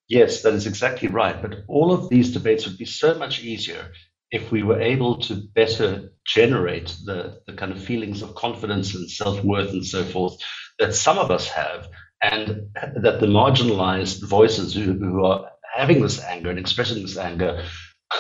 Yes, 0.09 0.43
that 0.43 0.55
is 0.55 0.67
exactly 0.67 1.09
right. 1.09 1.41
But 1.41 1.65
all 1.67 1.93
of 1.93 2.09
these 2.09 2.33
debates 2.33 2.67
would 2.67 2.79
be 2.79 2.85
so 2.85 3.15
much 3.15 3.43
easier 3.43 3.91
if 4.31 4.51
we 4.51 4.63
were 4.63 4.81
able 4.81 5.19
to 5.19 5.35
better 5.55 6.13
generate 6.27 6.97
the, 7.05 7.41
the 7.47 7.53
kind 7.53 7.73
of 7.73 7.83
feelings 7.83 8.23
of 8.23 8.35
confidence 8.35 8.95
and 8.95 9.11
self 9.11 9.43
worth 9.45 9.71
and 9.71 9.85
so 9.85 10.05
forth 10.05 10.37
that 10.79 10.95
some 10.95 11.19
of 11.19 11.31
us 11.31 11.49
have, 11.49 11.89
and 12.23 12.69
that 12.75 13.21
the 13.21 13.27
marginalized 13.27 14.27
voices 14.27 14.75
who, 14.75 14.93
who 14.95 15.25
are 15.25 15.51
having 15.75 16.03
this 16.03 16.23
anger 16.23 16.51
and 16.51 16.59
expressing 16.59 17.03
this 17.03 17.17
anger 17.17 17.65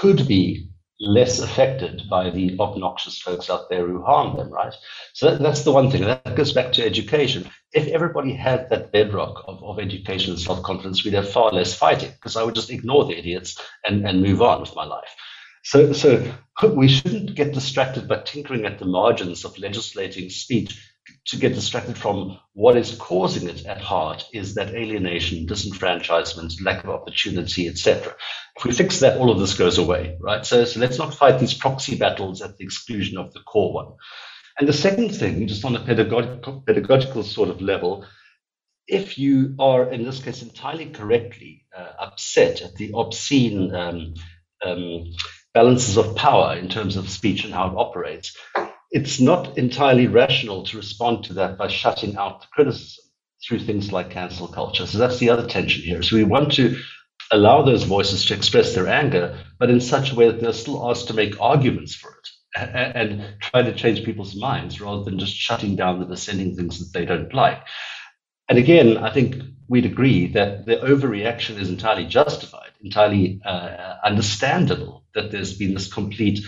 could 0.04 0.28
be 0.28 0.68
less 1.00 1.40
affected 1.40 2.02
by 2.10 2.28
the 2.28 2.54
obnoxious 2.60 3.18
folks 3.18 3.48
out 3.48 3.70
there 3.70 3.86
who 3.86 4.02
harm 4.02 4.36
them, 4.36 4.50
right? 4.50 4.74
So 5.14 5.30
that, 5.30 5.40
that's 5.40 5.62
the 5.62 5.72
one 5.72 5.90
thing. 5.90 6.02
That 6.02 6.36
goes 6.36 6.52
back 6.52 6.74
to 6.74 6.84
education. 6.84 7.48
If 7.72 7.86
everybody 7.88 8.34
had 8.34 8.68
that 8.68 8.92
bedrock 8.92 9.42
of, 9.48 9.64
of 9.64 9.78
education 9.78 10.32
and 10.34 10.40
self 10.40 10.62
confidence, 10.62 11.02
we'd 11.02 11.14
have 11.14 11.32
far 11.32 11.52
less 11.52 11.74
fighting 11.74 12.10
because 12.10 12.36
I 12.36 12.42
would 12.42 12.54
just 12.54 12.68
ignore 12.68 13.06
the 13.06 13.16
idiots 13.16 13.58
and, 13.88 14.06
and 14.06 14.20
move 14.20 14.42
on 14.42 14.60
with 14.60 14.76
my 14.76 14.84
life. 14.84 15.08
So, 15.62 15.94
so 15.94 16.34
we 16.68 16.88
shouldn't 16.88 17.34
get 17.34 17.54
distracted 17.54 18.06
by 18.06 18.18
tinkering 18.18 18.66
at 18.66 18.78
the 18.78 18.84
margins 18.84 19.46
of 19.46 19.58
legislating 19.58 20.28
speech 20.28 20.78
to 21.26 21.36
get 21.36 21.54
distracted 21.54 21.96
from 21.96 22.38
what 22.52 22.76
is 22.76 22.96
causing 22.96 23.48
it 23.48 23.64
at 23.66 23.80
heart 23.80 24.24
is 24.32 24.54
that 24.54 24.74
alienation, 24.74 25.46
disenfranchisement, 25.46 26.62
lack 26.62 26.84
of 26.84 26.90
opportunity, 26.90 27.68
etc. 27.68 28.14
If 28.56 28.64
we 28.64 28.72
fix 28.72 29.00
that, 29.00 29.18
all 29.18 29.30
of 29.30 29.38
this 29.38 29.54
goes 29.54 29.78
away, 29.78 30.16
right? 30.20 30.44
So, 30.44 30.64
so 30.64 30.80
let's 30.80 30.98
not 30.98 31.14
fight 31.14 31.40
these 31.40 31.54
proxy 31.54 31.96
battles 31.96 32.42
at 32.42 32.56
the 32.56 32.64
exclusion 32.64 33.18
of 33.18 33.32
the 33.32 33.40
core 33.40 33.72
one. 33.72 33.94
And 34.58 34.68
the 34.68 34.72
second 34.72 35.10
thing, 35.10 35.48
just 35.48 35.64
on 35.64 35.74
a 35.74 35.84
pedagogical, 35.84 36.62
pedagogical 36.66 37.22
sort 37.24 37.48
of 37.48 37.60
level, 37.60 38.06
if 38.86 39.18
you 39.18 39.54
are, 39.58 39.90
in 39.90 40.04
this 40.04 40.22
case, 40.22 40.42
entirely 40.42 40.90
correctly 40.90 41.64
uh, 41.76 41.92
upset 41.98 42.62
at 42.62 42.74
the 42.74 42.92
obscene 42.94 43.74
um, 43.74 44.14
um, 44.64 45.12
balances 45.52 45.96
of 45.96 46.16
power 46.16 46.56
in 46.56 46.68
terms 46.68 46.96
of 46.96 47.08
speech 47.08 47.44
and 47.44 47.54
how 47.54 47.68
it 47.68 47.76
operates, 47.76 48.36
it's 48.94 49.18
not 49.18 49.59
entirely 49.59 50.07
rational 50.07 50.62
to 50.62 50.76
respond 50.76 51.24
to 51.24 51.33
that 51.35 51.59
by 51.59 51.66
shutting 51.66 52.16
out 52.16 52.40
the 52.42 52.46
criticism 52.52 53.04
through 53.44 53.59
things 53.59 53.90
like 53.90 54.11
cancel 54.11 54.46
culture. 54.46 54.87
So 54.87 54.98
that's 54.98 55.18
the 55.18 55.30
other 55.30 55.46
tension 55.48 55.83
here. 55.83 56.00
So 56.02 56.14
we 56.14 56.22
want 56.22 56.52
to 56.52 56.78
allow 57.33 57.62
those 57.62 57.83
voices 57.83 58.24
to 58.26 58.35
express 58.35 58.72
their 58.72 58.87
anger, 58.87 59.37
but 59.59 59.68
in 59.68 59.80
such 59.80 60.12
a 60.12 60.14
way 60.14 60.26
that 60.30 60.40
they're 60.40 60.52
still 60.52 60.88
asked 60.88 61.09
to 61.09 61.14
make 61.14 61.40
arguments 61.40 61.96
for 61.96 62.11
it 62.11 62.28
and, 62.57 63.35
try 63.40 63.62
to 63.62 63.74
change 63.74 64.04
people's 64.04 64.37
minds 64.37 64.80
rather 64.80 65.02
than 65.02 65.18
just 65.18 65.35
shutting 65.35 65.74
down 65.74 65.98
the 65.98 66.07
dissenting 66.07 66.54
things 66.54 66.78
that 66.78 66.96
they 66.96 67.04
don't 67.04 67.35
like. 67.35 67.62
And 68.48 68.59
again, 68.59 68.96
I 68.96 69.11
think 69.12 69.42
we'd 69.66 69.87
agree 69.87 70.28
that 70.28 70.66
the 70.66 70.76
overreaction 70.76 71.59
is 71.59 71.68
entirely 71.68 72.07
justified, 72.07 72.70
entirely 72.83 73.40
uh, 73.44 73.96
understandable 74.04 75.04
that 75.14 75.33
there's 75.33 75.59
been 75.59 75.74
this 75.74 75.92
complete 75.92 76.40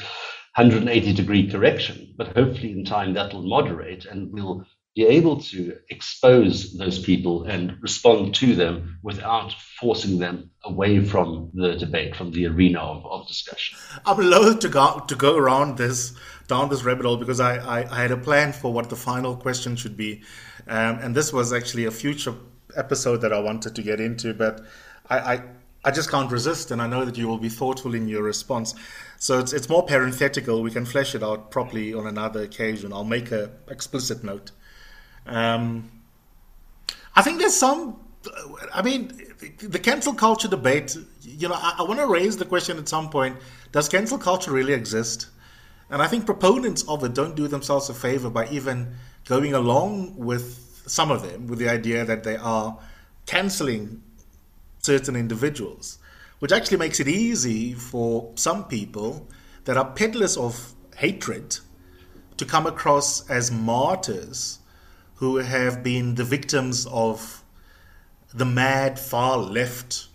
180 0.56 1.12
degree 1.12 1.50
correction, 1.50 2.14
but 2.16 2.28
hopefully 2.28 2.72
in 2.72 2.84
time 2.84 3.12
that 3.12 3.32
will 3.34 3.42
moderate 3.42 4.06
and 4.06 4.32
we'll 4.32 4.64
be 4.94 5.04
able 5.04 5.38
to 5.38 5.76
expose 5.90 6.72
those 6.78 6.98
people 6.98 7.44
and 7.44 7.76
respond 7.82 8.34
to 8.34 8.54
them 8.54 8.98
without 9.02 9.52
forcing 9.78 10.18
them 10.18 10.50
away 10.64 11.04
from 11.04 11.50
the 11.52 11.74
debate, 11.76 12.16
from 12.16 12.30
the 12.32 12.46
arena 12.46 12.78
of, 12.78 13.04
of 13.04 13.28
discussion. 13.28 13.78
I'm 14.06 14.18
loath 14.18 14.60
to 14.60 14.70
go 14.70 15.04
to 15.06 15.14
go 15.14 15.36
around 15.36 15.76
this 15.76 16.16
down 16.48 16.70
this 16.70 16.84
rabbit 16.84 17.04
hole 17.04 17.18
because 17.18 17.40
I, 17.40 17.56
I, 17.56 17.94
I 17.94 18.00
had 18.00 18.10
a 18.10 18.16
plan 18.16 18.54
for 18.54 18.72
what 18.72 18.88
the 18.88 18.96
final 18.96 19.36
question 19.36 19.76
should 19.76 19.98
be, 19.98 20.22
um, 20.66 20.98
and 21.00 21.14
this 21.14 21.30
was 21.34 21.52
actually 21.52 21.84
a 21.84 21.90
future 21.90 22.34
episode 22.74 23.20
that 23.20 23.32
I 23.34 23.40
wanted 23.40 23.74
to 23.74 23.82
get 23.82 24.00
into, 24.00 24.32
but 24.32 24.64
I, 25.10 25.18
I 25.18 25.42
I 25.86 25.92
just 25.92 26.10
can't 26.10 26.30
resist, 26.32 26.72
and 26.72 26.82
I 26.82 26.88
know 26.88 27.04
that 27.04 27.16
you 27.16 27.28
will 27.28 27.38
be 27.38 27.48
thoughtful 27.48 27.94
in 27.94 28.08
your 28.08 28.24
response. 28.24 28.74
So 29.18 29.38
it's, 29.38 29.52
it's 29.52 29.68
more 29.68 29.86
parenthetical. 29.86 30.60
We 30.60 30.72
can 30.72 30.84
flesh 30.84 31.14
it 31.14 31.22
out 31.22 31.52
properly 31.52 31.94
on 31.94 32.08
another 32.08 32.42
occasion. 32.42 32.92
I'll 32.92 33.04
make 33.04 33.30
a 33.30 33.52
explicit 33.68 34.24
note. 34.24 34.50
Um, 35.26 35.88
I 37.14 37.22
think 37.22 37.38
there's 37.38 37.56
some. 37.56 38.00
I 38.74 38.82
mean, 38.82 39.12
the 39.60 39.78
cancel 39.78 40.12
culture 40.12 40.48
debate. 40.48 40.96
You 41.22 41.48
know, 41.50 41.54
I, 41.54 41.76
I 41.78 41.82
want 41.82 42.00
to 42.00 42.06
raise 42.08 42.36
the 42.36 42.44
question 42.44 42.78
at 42.78 42.88
some 42.88 43.08
point: 43.08 43.36
Does 43.70 43.88
cancel 43.88 44.18
culture 44.18 44.50
really 44.50 44.72
exist? 44.72 45.28
And 45.88 46.02
I 46.02 46.08
think 46.08 46.26
proponents 46.26 46.82
of 46.88 47.04
it 47.04 47.14
don't 47.14 47.36
do 47.36 47.46
themselves 47.46 47.88
a 47.90 47.94
favor 47.94 48.28
by 48.28 48.48
even 48.48 48.96
going 49.24 49.54
along 49.54 50.16
with 50.16 50.82
some 50.88 51.12
of 51.12 51.22
them 51.22 51.46
with 51.46 51.60
the 51.60 51.68
idea 51.68 52.04
that 52.04 52.24
they 52.24 52.36
are 52.36 52.76
canceling 53.26 54.02
certain 54.86 55.16
individuals 55.16 55.98
which 56.38 56.52
actually 56.52 56.76
makes 56.76 57.00
it 57.00 57.08
easy 57.08 57.72
for 57.72 58.30
some 58.34 58.64
people 58.64 59.26
that 59.64 59.76
are 59.76 59.90
peddlers 59.92 60.36
of 60.36 60.74
hatred 60.96 61.58
to 62.36 62.44
come 62.44 62.66
across 62.66 63.28
as 63.30 63.50
martyrs 63.50 64.58
who 65.16 65.36
have 65.36 65.82
been 65.82 66.14
the 66.14 66.24
victims 66.24 66.86
of 66.90 67.42
the 68.34 68.44
mad 68.44 68.98
far 68.98 69.38
left, 69.38 70.08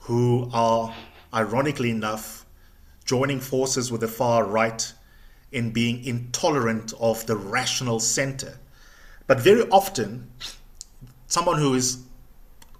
who 0.00 0.50
are, 0.52 0.94
ironically 1.32 1.90
enough, 1.90 2.44
joining 3.06 3.40
forces 3.40 3.90
with 3.90 4.02
the 4.02 4.08
far 4.08 4.44
right 4.44 4.92
in 5.50 5.70
being 5.70 6.04
intolerant 6.04 6.92
of 7.00 7.24
the 7.24 7.36
rational 7.36 7.98
center. 7.98 8.58
But 9.26 9.40
very 9.40 9.62
often, 9.70 10.30
someone 11.26 11.58
who 11.58 11.72
is 11.72 12.04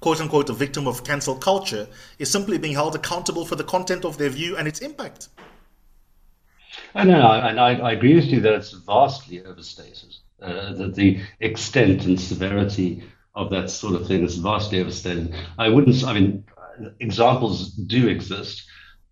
quote 0.00 0.20
unquote, 0.20 0.50
a 0.50 0.52
victim 0.52 0.86
of 0.86 1.04
cancel 1.04 1.34
culture 1.34 1.88
is 2.18 2.30
simply 2.30 2.58
being 2.58 2.74
held 2.74 2.94
accountable 2.94 3.44
for 3.44 3.56
the 3.56 3.64
content 3.64 4.04
of 4.04 4.18
their 4.18 4.30
view 4.30 4.56
and 4.56 4.68
its 4.68 4.80
impact. 4.80 5.28
I 6.94 7.04
know, 7.04 7.30
and 7.32 7.60
I, 7.60 7.74
I 7.74 7.92
agree 7.92 8.14
with 8.14 8.26
you 8.26 8.40
that 8.40 8.54
it's 8.54 8.72
vastly 8.72 9.44
overstated. 9.44 10.14
Uh, 10.40 10.72
that 10.74 10.94
the 10.94 11.20
extent 11.40 12.04
and 12.04 12.20
severity 12.20 13.02
of 13.34 13.50
that 13.50 13.68
sort 13.68 13.94
of 13.94 14.06
thing 14.06 14.22
is 14.22 14.36
vastly 14.36 14.80
overstated. 14.80 15.34
I 15.58 15.68
wouldn't, 15.68 16.04
I 16.04 16.12
mean, 16.12 16.44
examples 17.00 17.70
do 17.70 18.06
exist, 18.06 18.64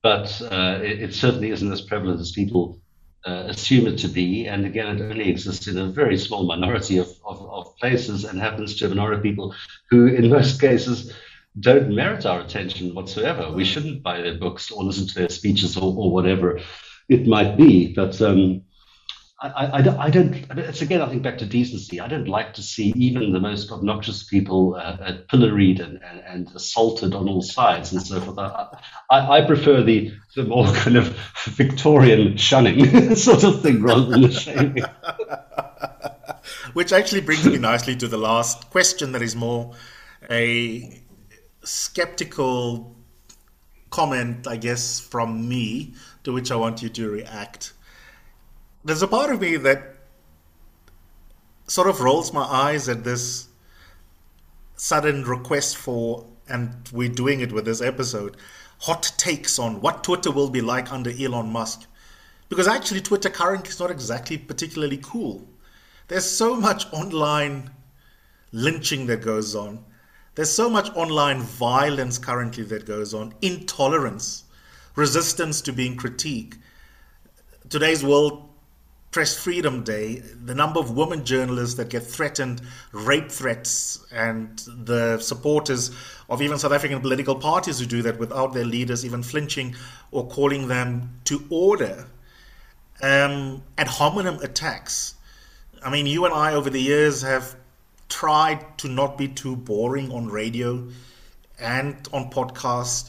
but 0.02 0.40
uh, 0.42 0.78
it, 0.82 1.02
it, 1.02 1.14
certainly 1.14 1.50
isn't 1.50 1.72
as 1.72 1.80
prevalent 1.80 2.20
as 2.20 2.30
people 2.30 2.80
uh, 3.26 3.44
assume 3.48 3.86
it 3.86 3.98
to 3.98 4.08
be. 4.08 4.46
And 4.46 4.64
again, 4.64 4.96
it 4.96 5.02
only 5.02 5.28
exists 5.28 5.66
in 5.66 5.76
a 5.78 5.86
very 5.86 6.16
small 6.16 6.44
minority 6.44 6.98
of, 6.98 7.08
of, 7.24 7.42
of, 7.50 7.76
places 7.76 8.24
and 8.24 8.40
happens 8.40 8.76
to 8.76 8.86
a 8.86 8.88
minority 8.88 9.16
of 9.16 9.22
people 9.22 9.54
who, 9.90 10.06
in 10.06 10.30
most 10.30 10.60
cases, 10.66 11.12
don't 11.58 11.94
merit 11.94 12.26
our 12.26 12.40
attention 12.40 12.94
whatsoever. 12.94 13.50
We 13.50 13.64
shouldn't 13.64 14.02
buy 14.02 14.20
their 14.20 14.38
books 14.38 14.70
or 14.70 14.84
listen 14.84 15.08
to 15.08 15.14
their 15.14 15.28
speeches 15.28 15.76
or, 15.76 15.92
or 15.96 16.10
whatever 16.12 16.60
it 17.08 17.26
might 17.26 17.56
be. 17.56 17.94
But 17.94 18.20
um, 18.22 18.62
I, 19.54 19.66
I, 19.66 20.06
I, 20.06 20.10
don't, 20.10 20.34
it's 20.58 20.82
again, 20.82 21.02
I 21.02 21.08
think 21.08 21.22
back 21.22 21.38
to 21.38 21.46
decency. 21.46 22.00
I 22.00 22.08
don't 22.08 22.28
like 22.28 22.54
to 22.54 22.62
see 22.62 22.92
even 22.96 23.32
the 23.32 23.40
most 23.40 23.70
obnoxious 23.70 24.22
people 24.22 24.74
uh, 24.74 24.78
uh, 24.78 25.18
pilloried 25.28 25.80
and, 25.80 26.00
and, 26.02 26.20
and, 26.20 26.48
assaulted 26.54 27.14
on 27.14 27.28
all 27.28 27.42
sides 27.42 27.92
and 27.92 28.02
so 28.02 28.20
forth. 28.20 28.38
I, 28.38 28.66
I, 29.10 29.38
I, 29.38 29.46
prefer 29.46 29.82
the, 29.82 30.12
the 30.34 30.44
more 30.44 30.66
kind 30.74 30.96
of 30.96 31.16
Victorian 31.44 32.36
shunning 32.36 33.14
sort 33.16 33.44
of 33.44 33.62
thing 33.62 33.82
rather 33.82 34.06
than 34.06 34.22
the 34.22 34.32
shaming. 34.32 34.84
Which 36.72 36.92
actually 36.92 37.22
brings 37.22 37.46
me 37.46 37.58
nicely 37.58 37.96
to 37.96 38.08
the 38.08 38.18
last 38.18 38.70
question 38.70 39.12
that 39.12 39.22
is 39.22 39.34
more 39.34 39.74
a 40.30 41.02
skeptical 41.64 42.96
comment, 43.90 44.46
I 44.46 44.56
guess, 44.56 45.00
from 45.00 45.48
me, 45.48 45.94
to 46.24 46.32
which 46.32 46.50
I 46.50 46.56
want 46.56 46.82
you 46.82 46.88
to 46.90 47.10
react 47.10 47.72
there's 48.86 49.02
a 49.02 49.08
part 49.08 49.32
of 49.32 49.40
me 49.40 49.56
that 49.56 49.96
sort 51.66 51.88
of 51.88 52.00
rolls 52.00 52.32
my 52.32 52.44
eyes 52.44 52.88
at 52.88 53.02
this 53.02 53.48
sudden 54.76 55.24
request 55.24 55.76
for, 55.76 56.24
and 56.48 56.72
we're 56.92 57.08
doing 57.08 57.40
it 57.40 57.50
with 57.50 57.64
this 57.64 57.82
episode, 57.82 58.36
hot 58.78 59.12
takes 59.16 59.58
on 59.58 59.80
what 59.80 60.04
Twitter 60.04 60.30
will 60.30 60.50
be 60.50 60.60
like 60.60 60.92
under 60.92 61.10
Elon 61.10 61.50
Musk. 61.50 61.86
Because 62.48 62.68
actually, 62.68 63.00
Twitter 63.00 63.28
currently 63.28 63.70
is 63.70 63.80
not 63.80 63.90
exactly 63.90 64.38
particularly 64.38 65.00
cool. 65.02 65.44
There's 66.06 66.30
so 66.30 66.54
much 66.54 66.86
online 66.92 67.70
lynching 68.52 69.06
that 69.06 69.22
goes 69.22 69.56
on. 69.56 69.84
There's 70.36 70.52
so 70.52 70.70
much 70.70 70.94
online 70.94 71.40
violence 71.40 72.18
currently 72.18 72.62
that 72.64 72.86
goes 72.86 73.14
on, 73.14 73.34
intolerance, 73.42 74.44
resistance 74.94 75.60
to 75.62 75.72
being 75.72 75.96
critiqued. 75.96 76.58
Today's 77.68 78.04
world 78.04 78.45
Press 79.16 79.34
Freedom 79.34 79.82
Day, 79.82 80.16
the 80.44 80.54
number 80.54 80.78
of 80.78 80.94
women 80.94 81.24
journalists 81.24 81.76
that 81.76 81.88
get 81.88 82.02
threatened, 82.02 82.60
rape 82.92 83.30
threats, 83.30 84.04
and 84.12 84.58
the 84.68 85.18
supporters 85.20 85.90
of 86.28 86.42
even 86.42 86.58
South 86.58 86.72
African 86.72 87.00
political 87.00 87.34
parties 87.34 87.78
who 87.80 87.86
do 87.86 88.02
that 88.02 88.18
without 88.18 88.52
their 88.52 88.66
leaders 88.66 89.06
even 89.06 89.22
flinching 89.22 89.74
or 90.10 90.28
calling 90.28 90.68
them 90.68 91.18
to 91.24 91.42
order. 91.48 92.06
Um, 93.00 93.62
ad 93.78 93.88
hominem 93.88 94.38
attacks. 94.40 95.14
I 95.82 95.88
mean, 95.88 96.04
you 96.04 96.26
and 96.26 96.34
I 96.34 96.52
over 96.52 96.68
the 96.68 96.82
years 96.82 97.22
have 97.22 97.56
tried 98.10 98.76
to 98.80 98.88
not 98.88 99.16
be 99.16 99.28
too 99.28 99.56
boring 99.56 100.12
on 100.12 100.28
radio 100.28 100.88
and 101.58 102.06
on 102.12 102.30
podcast 102.30 103.08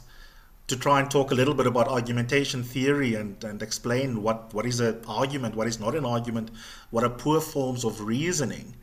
to 0.67 0.75
try 0.75 0.99
and 0.99 1.10
talk 1.10 1.32
a 1.32 1.36
little 1.36 1.53
bit 1.53 1.65
about 1.65 1.88
argumentation 1.88 2.62
theory 2.62 3.15
and, 3.15 3.41
and 3.43 3.62
explain 3.62 4.21
what, 4.21 4.53
what 4.53 4.65
is 4.65 4.82
an 4.82 5.01
argument, 5.08 5.56
what 5.56 5.67
is 5.67 5.80
not 5.80 5.95
an 5.95 6.06
argument, 6.06 6.51
what 6.89 7.03
are 7.03 7.10
poor 7.10 7.39
forms 7.39 7.86
of 7.86 8.01
reasoning. 8.01 8.75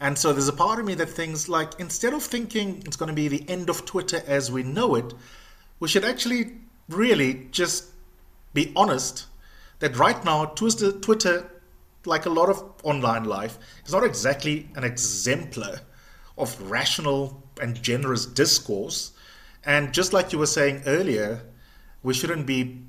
And 0.00 0.16
so 0.16 0.32
there's 0.32 0.48
a 0.48 0.52
part 0.52 0.78
of 0.78 0.84
me 0.84 0.94
that 0.94 1.08
thinks 1.08 1.48
like 1.48 1.72
instead 1.78 2.14
of 2.14 2.22
thinking 2.22 2.82
it's 2.86 2.96
going 2.96 3.08
to 3.08 3.14
be 3.14 3.28
the 3.28 3.48
end 3.48 3.68
of 3.68 3.84
Twitter 3.84 4.22
as 4.26 4.50
we 4.50 4.62
know 4.62 4.94
it, 4.94 5.12
we 5.80 5.88
should 5.88 6.04
actually 6.04 6.52
really 6.88 7.48
just 7.50 7.86
be 8.52 8.72
honest 8.76 9.26
that 9.80 9.96
right 9.96 10.24
now 10.24 10.44
Twitter, 10.44 10.92
Twitter 10.92 11.50
like 12.04 12.26
a 12.26 12.30
lot 12.30 12.48
of 12.48 12.62
online 12.84 13.24
life, 13.24 13.58
is 13.84 13.92
not 13.92 14.04
exactly 14.04 14.68
an 14.76 14.84
exemplar 14.84 15.80
of 16.36 16.60
rational 16.70 17.42
and 17.60 17.82
generous 17.82 18.26
discourse 18.26 19.13
and 19.66 19.92
just 19.92 20.12
like 20.12 20.32
you 20.32 20.38
were 20.38 20.46
saying 20.46 20.82
earlier, 20.86 21.42
we 22.02 22.14
shouldn't 22.14 22.46
be 22.46 22.82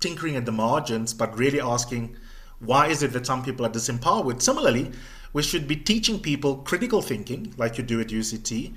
tinkering 0.00 0.36
at 0.36 0.46
the 0.46 0.52
margins, 0.52 1.14
but 1.14 1.36
really 1.38 1.60
asking 1.60 2.16
why 2.58 2.86
is 2.86 3.02
it 3.02 3.12
that 3.12 3.26
some 3.26 3.42
people 3.42 3.66
are 3.66 3.70
disempowered? 3.70 4.40
Similarly, 4.40 4.92
we 5.32 5.42
should 5.42 5.66
be 5.66 5.76
teaching 5.76 6.20
people 6.20 6.56
critical 6.56 7.02
thinking, 7.02 7.52
like 7.56 7.76
you 7.76 7.84
do 7.84 8.00
at 8.00 8.08
UCT. 8.08 8.74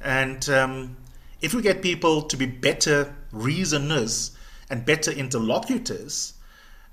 And 0.00 0.48
um, 0.48 0.96
if 1.42 1.52
we 1.52 1.62
get 1.62 1.82
people 1.82 2.22
to 2.22 2.36
be 2.36 2.46
better 2.46 3.14
reasoners 3.32 4.36
and 4.70 4.84
better 4.84 5.10
interlocutors, 5.10 6.34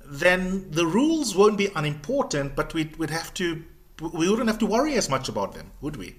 then 0.06 0.70
the 0.70 0.86
rules 0.86 1.36
won't 1.36 1.58
be 1.58 1.70
unimportant, 1.76 2.56
but 2.56 2.74
we'd, 2.74 2.96
we'd 2.98 3.10
have 3.10 3.34
to, 3.36 3.64
we 4.02 4.30
wouldn't 4.30 4.50
have 4.50 4.60
to 4.60 4.66
worry 4.66 4.96
as 4.96 5.10
much 5.10 5.30
about 5.30 5.54
them, 5.54 5.72
would 5.80 5.96
we? 5.96 6.16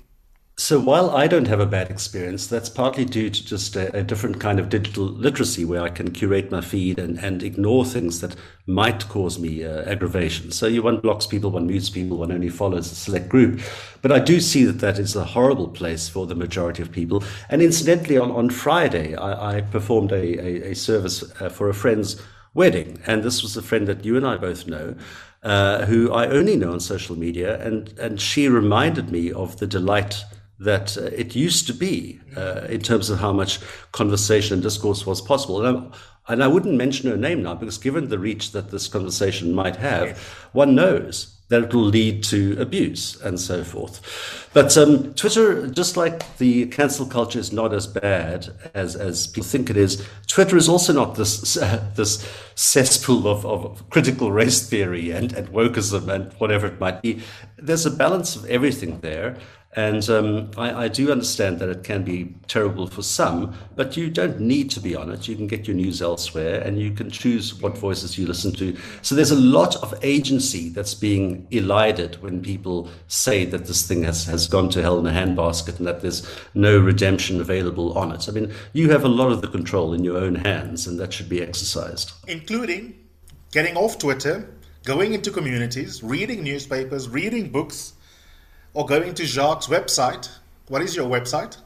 So 0.57 0.79
while 0.79 1.11
I 1.11 1.27
don't 1.27 1.49
have 1.49 1.59
a 1.59 1.67
bad 1.67 1.91
experience, 1.91 2.47
that's 2.47 2.69
partly 2.69 3.05
due 3.05 3.29
to 3.29 3.45
just 3.45 3.75
a, 3.75 3.95
a, 3.97 4.05
different 4.05 4.39
kind 4.39 4.61
of 4.61 4.69
digital 4.69 5.05
literacy 5.05 5.65
where 5.65 5.83
I 5.83 5.89
can 5.89 6.13
curate 6.13 6.53
my 6.53 6.61
feed 6.61 6.97
and, 6.97 7.19
and 7.19 7.43
ignore 7.43 7.85
things 7.85 8.21
that 8.21 8.37
might 8.69 9.09
cause 9.09 9.37
me 9.37 9.65
uh, 9.65 9.83
aggravation. 9.83 10.53
So 10.53 10.69
you 10.69 10.81
one 10.85 11.01
blocks 11.01 11.27
people, 11.27 11.51
one 11.51 11.67
mutes 11.67 11.91
people, 11.91 12.19
one 12.19 12.31
only 12.31 12.51
follows 12.51 12.93
a 12.93 12.95
select 12.95 13.29
group. 13.29 13.61
But 14.01 14.13
I 14.13 14.21
do 14.21 14.39
see 14.39 14.63
that 14.65 14.79
that 14.79 14.97
is 15.01 15.17
a 15.17 15.25
horrible 15.25 15.67
place 15.67 16.09
for 16.09 16.25
the 16.25 16.37
majority 16.37 16.83
of 16.83 16.93
people. 16.93 17.25
And 17.49 17.61
incidentally, 17.61 18.17
on, 18.17 18.31
on 18.31 18.49
Friday, 18.49 19.17
I, 19.17 19.57
I 19.57 19.61
performed 19.63 20.13
a, 20.13 20.39
a, 20.39 20.71
a 20.71 20.75
service 20.75 21.25
uh, 21.41 21.49
for 21.49 21.69
a 21.69 21.75
friend's 21.75 22.23
wedding. 22.55 23.01
And 23.07 23.25
this 23.25 23.43
was 23.43 23.57
a 23.57 23.63
friend 23.63 23.89
that 23.89 24.05
you 24.05 24.17
and 24.17 24.25
I 24.25 24.37
both 24.37 24.69
know. 24.69 24.95
Uh, 25.43 25.85
who 25.85 26.11
I 26.11 26.29
only 26.29 26.57
know 26.57 26.73
on 26.73 26.81
social 26.81 27.19
media, 27.19 27.63
and, 27.63 27.93
and 27.99 28.19
she 28.19 28.49
reminded 28.49 29.11
me 29.11 29.31
of 29.31 29.59
the 29.59 29.67
delight 29.67 30.25
that 30.59 30.97
uh, 30.97 31.03
it 31.03 31.35
used 31.35 31.67
to 31.67 31.75
be 31.75 32.21
uh, 32.37 32.67
in 32.69 32.81
terms 32.81 33.11
of 33.11 33.19
how 33.19 33.33
much 33.33 33.61
conversation 33.93 34.55
and 34.55 34.63
discourse 34.63 35.05
was 35.07 35.21
possible. 35.21 35.65
And, 35.65 35.93
and, 36.29 36.43
I 36.43 36.49
wouldn't 36.49 36.75
mention 36.75 37.11
her 37.11 37.17
name 37.17 37.43
now 37.43 37.55
because, 37.55 37.79
given 37.79 38.09
the 38.09 38.19
reach 38.19 38.53
that 38.53 38.71
this 38.71 38.89
conversation 38.89 39.53
might 39.53 39.77
have, 39.77 40.19
one 40.53 40.75
knows 40.75 41.35
that 41.49 41.63
it 41.63 41.75
will 41.75 41.83
lead 41.83 42.25
to 42.25 42.57
abuse 42.59 43.21
and 43.21 43.39
so 43.39 43.63
forth. 43.63 44.49
But 44.55 44.77
um, 44.79 45.13
Twitter, 45.15 45.67
just 45.69 45.97
like 45.97 46.39
the 46.39 46.67
cancel 46.67 47.07
culture 47.07 47.39
is 47.39 47.53
not 47.53 47.75
as 47.75 47.87
bad 47.87 48.49
as, 48.73 48.97
as 48.97 49.27
people 49.27 49.49
think 49.49 49.69
it 49.69 49.77
is, 49.77 50.07
Twitter 50.27 50.57
is 50.57 50.69
also 50.69 50.93
not 50.93 51.17
this 51.17 51.57
uh, 51.57 51.85
this 51.95 52.27
cesspool 52.55 53.29
of, 53.29 53.45
of 53.45 53.89
critical 53.91 54.33
race 54.33 54.69
theory 54.69 55.11
and, 55.11 55.33
and 55.33 55.49
wokeism 55.49 56.09
and 56.09 56.33
whatever 56.35 56.67
it 56.67 56.81
might 56.81 57.03
be. 57.03 57.21
There's 57.59 57.85
a 57.85 57.91
balance 57.91 58.37
of 58.37 58.47
everything 58.47 59.01
there. 59.01 59.37
And 59.77 60.09
um, 60.09 60.51
I, 60.57 60.85
I, 60.85 60.89
do 60.89 61.11
understand 61.11 61.59
that 61.59 61.69
it 61.69 61.83
can 61.83 62.05
be 62.05 62.33
terrible 62.47 62.87
for 62.87 63.03
some, 63.03 63.55
but 63.75 63.97
you 63.97 64.09
don't 64.09 64.39
need 64.39 64.71
to 64.71 64.81
be 64.81 64.95
on 64.95 65.11
it. 65.11 65.27
You 65.27 65.35
can 65.35 65.49
get 65.49 65.67
your 65.67 65.75
news 65.75 66.01
elsewhere 66.01 66.61
and 66.61 66.81
you 66.81 66.93
can 66.93 67.11
choose 67.11 67.55
what 67.61 67.77
voices 67.77 68.17
you 68.17 68.25
listen 68.25 68.53
to. 68.53 68.77
So 69.03 69.17
there's 69.17 69.33
a 69.33 69.37
lot 69.37 69.75
of 69.83 69.93
agency 70.03 70.69
that's 70.69 70.95
being 70.95 71.49
elided 71.51 72.23
when 72.23 72.41
people 72.41 72.89
say 73.09 73.45
that 73.47 73.67
this 73.67 73.85
thing 73.85 74.05
has, 74.05 74.25
has 74.27 74.47
gone 74.47 74.69
to 74.71 74.81
hell 74.81 75.01
in 75.01 75.07
a 75.09 75.11
handbasket 75.11 75.79
and 75.79 75.89
that 75.89 76.03
there's 76.03 76.25
no 76.55 76.79
redemption 76.79 77.41
available 77.41 77.99
on 77.99 78.13
it. 78.13 78.29
I 78.29 78.33
mean, 78.33 78.53
you 78.75 78.91
have 78.91 79.05
a 79.05 79.09
lot 79.09 79.33
of 79.33 79.41
the 79.41 79.49
control 79.49 79.93
in 79.93 80.05
your 80.05 80.19
own 80.19 80.37
hands 80.37 80.87
and 80.87 81.01
that 81.01 81.13
should 81.13 81.29
be 81.29 81.43
exercised. 81.43 82.13
Including 82.29 82.97
getting 83.51 83.77
off 83.77 83.99
Twitter, 83.99 84.55
going 84.85 85.15
into 85.15 85.33
communities, 85.33 86.01
reading 86.05 86.45
newspapers, 86.45 87.09
reading 87.09 87.51
books 87.51 87.94
or 88.75 88.85
going 88.85 89.15
to 89.15 89.25
Jacques' 89.25 89.63
website. 89.63 90.29
What 90.69 90.83
is 90.83 90.95
your 90.95 91.09
website? 91.09 91.57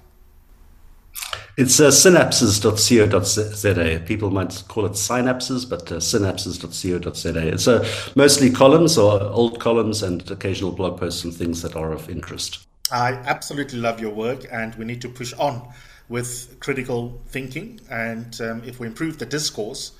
It's 1.57 1.81
uh, 1.81 1.89
synapses.co.za. 1.89 4.01
People 4.07 4.31
might 4.31 4.63
call 4.69 4.87
it 4.87 4.93
synapses, 4.93 5.69
but 5.69 5.91
uh, 5.91 5.97
synapses.co.za. 5.97 7.49
It's 7.49 7.67
uh, 7.67 7.85
mostly 8.15 8.51
columns 8.51 8.97
or 8.97 9.21
old 9.23 9.59
columns 9.59 10.05
and 10.05 10.31
occasional 10.31 10.71
blog 10.71 11.01
posts 11.01 11.25
and 11.25 11.35
things 11.35 11.63
that 11.63 11.75
are 11.75 11.91
of 11.91 12.09
interest. 12.09 12.65
I 12.93 13.15
absolutely 13.15 13.81
love 13.81 14.01
your 14.01 14.15
work, 14.15 14.47
and 14.53 14.77
we 14.77 14.85
need 14.85 15.03
to 15.03 15.09
push 15.09 15.33
on 15.33 15.69
with 16.09 16.61
critical 16.61 17.21
thinking. 17.27 17.81
And 17.91 18.41
um, 18.41 18.63
if 18.65 18.79
we 18.79 18.87
improve 18.87 19.19
the 19.19 19.27
discourse, 19.27 19.91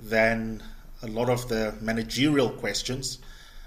then 0.00 0.64
a 1.02 1.06
lot 1.06 1.30
of 1.30 1.48
the 1.48 1.76
managerial 1.80 2.50
questions 2.50 3.18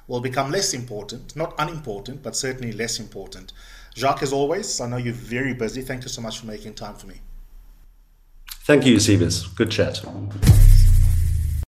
will 0.08 0.22
become 0.22 0.52
less 0.52 0.74
important, 0.74 1.36
not 1.36 1.54
unimportant, 1.60 2.24
but 2.24 2.36
certainly 2.36 2.72
less 2.72 3.00
important. 3.00 3.54
Jacques, 3.96 4.24
as 4.24 4.32
always, 4.32 4.80
I 4.80 4.88
know 4.88 4.98
you're 4.98 5.14
very 5.14 5.54
busy. 5.54 5.82
Thank 5.82 6.04
you 6.04 6.10
so 6.10 6.22
much 6.22 6.40
for 6.40 6.46
making 6.46 6.76
time 6.76 6.96
for 6.96 7.08
me. 7.08 7.16
Thank 8.64 8.86
you, 8.86 8.94
Eusebius. 8.94 9.48
Good 9.48 9.72
chat. 9.72 10.02